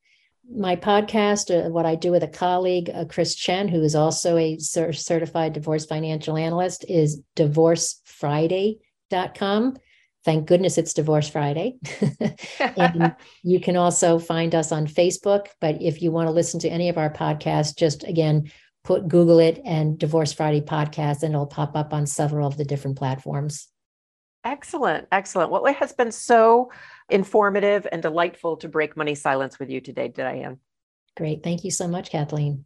my 0.48 0.76
podcast, 0.76 1.50
uh, 1.50 1.68
what 1.68 1.84
I 1.84 1.96
do 1.96 2.12
with 2.12 2.22
a 2.22 2.28
colleague, 2.28 2.90
uh, 2.94 3.06
Chris 3.06 3.34
Chen, 3.34 3.66
who 3.66 3.82
is 3.82 3.96
also 3.96 4.36
a 4.36 4.56
cer- 4.58 4.92
certified 4.92 5.52
divorce 5.52 5.84
financial 5.84 6.36
analyst, 6.36 6.84
is 6.88 7.20
divorcefriday.com. 7.36 9.78
Thank 10.24 10.46
goodness 10.46 10.78
it's 10.78 10.94
Divorce 10.94 11.28
Friday. 11.28 11.78
and 12.60 13.16
you 13.42 13.58
can 13.60 13.76
also 13.76 14.20
find 14.20 14.54
us 14.54 14.72
on 14.72 14.86
Facebook. 14.86 15.46
But 15.60 15.82
if 15.82 16.00
you 16.02 16.12
want 16.12 16.28
to 16.28 16.32
listen 16.32 16.60
to 16.60 16.68
any 16.68 16.88
of 16.88 16.98
our 16.98 17.12
podcasts, 17.12 17.76
just 17.76 18.04
again, 18.04 18.52
put 18.88 19.06
Google 19.06 19.38
it 19.38 19.60
and 19.66 19.98
Divorce 19.98 20.32
Friday 20.32 20.62
podcast, 20.62 21.22
and 21.22 21.34
it'll 21.34 21.46
pop 21.46 21.76
up 21.76 21.92
on 21.92 22.06
several 22.06 22.48
of 22.48 22.56
the 22.56 22.64
different 22.64 22.96
platforms. 22.96 23.68
Excellent. 24.44 25.06
Excellent. 25.12 25.50
Well, 25.50 25.66
it 25.66 25.76
has 25.76 25.92
been 25.92 26.10
so 26.10 26.70
informative 27.10 27.86
and 27.92 28.00
delightful 28.00 28.56
to 28.56 28.68
break 28.68 28.96
money 28.96 29.14
silence 29.14 29.58
with 29.58 29.68
you 29.68 29.82
today, 29.82 30.08
Diane. 30.08 30.60
Great. 31.18 31.42
Thank 31.42 31.64
you 31.64 31.70
so 31.70 31.86
much, 31.86 32.10
Kathleen. 32.10 32.64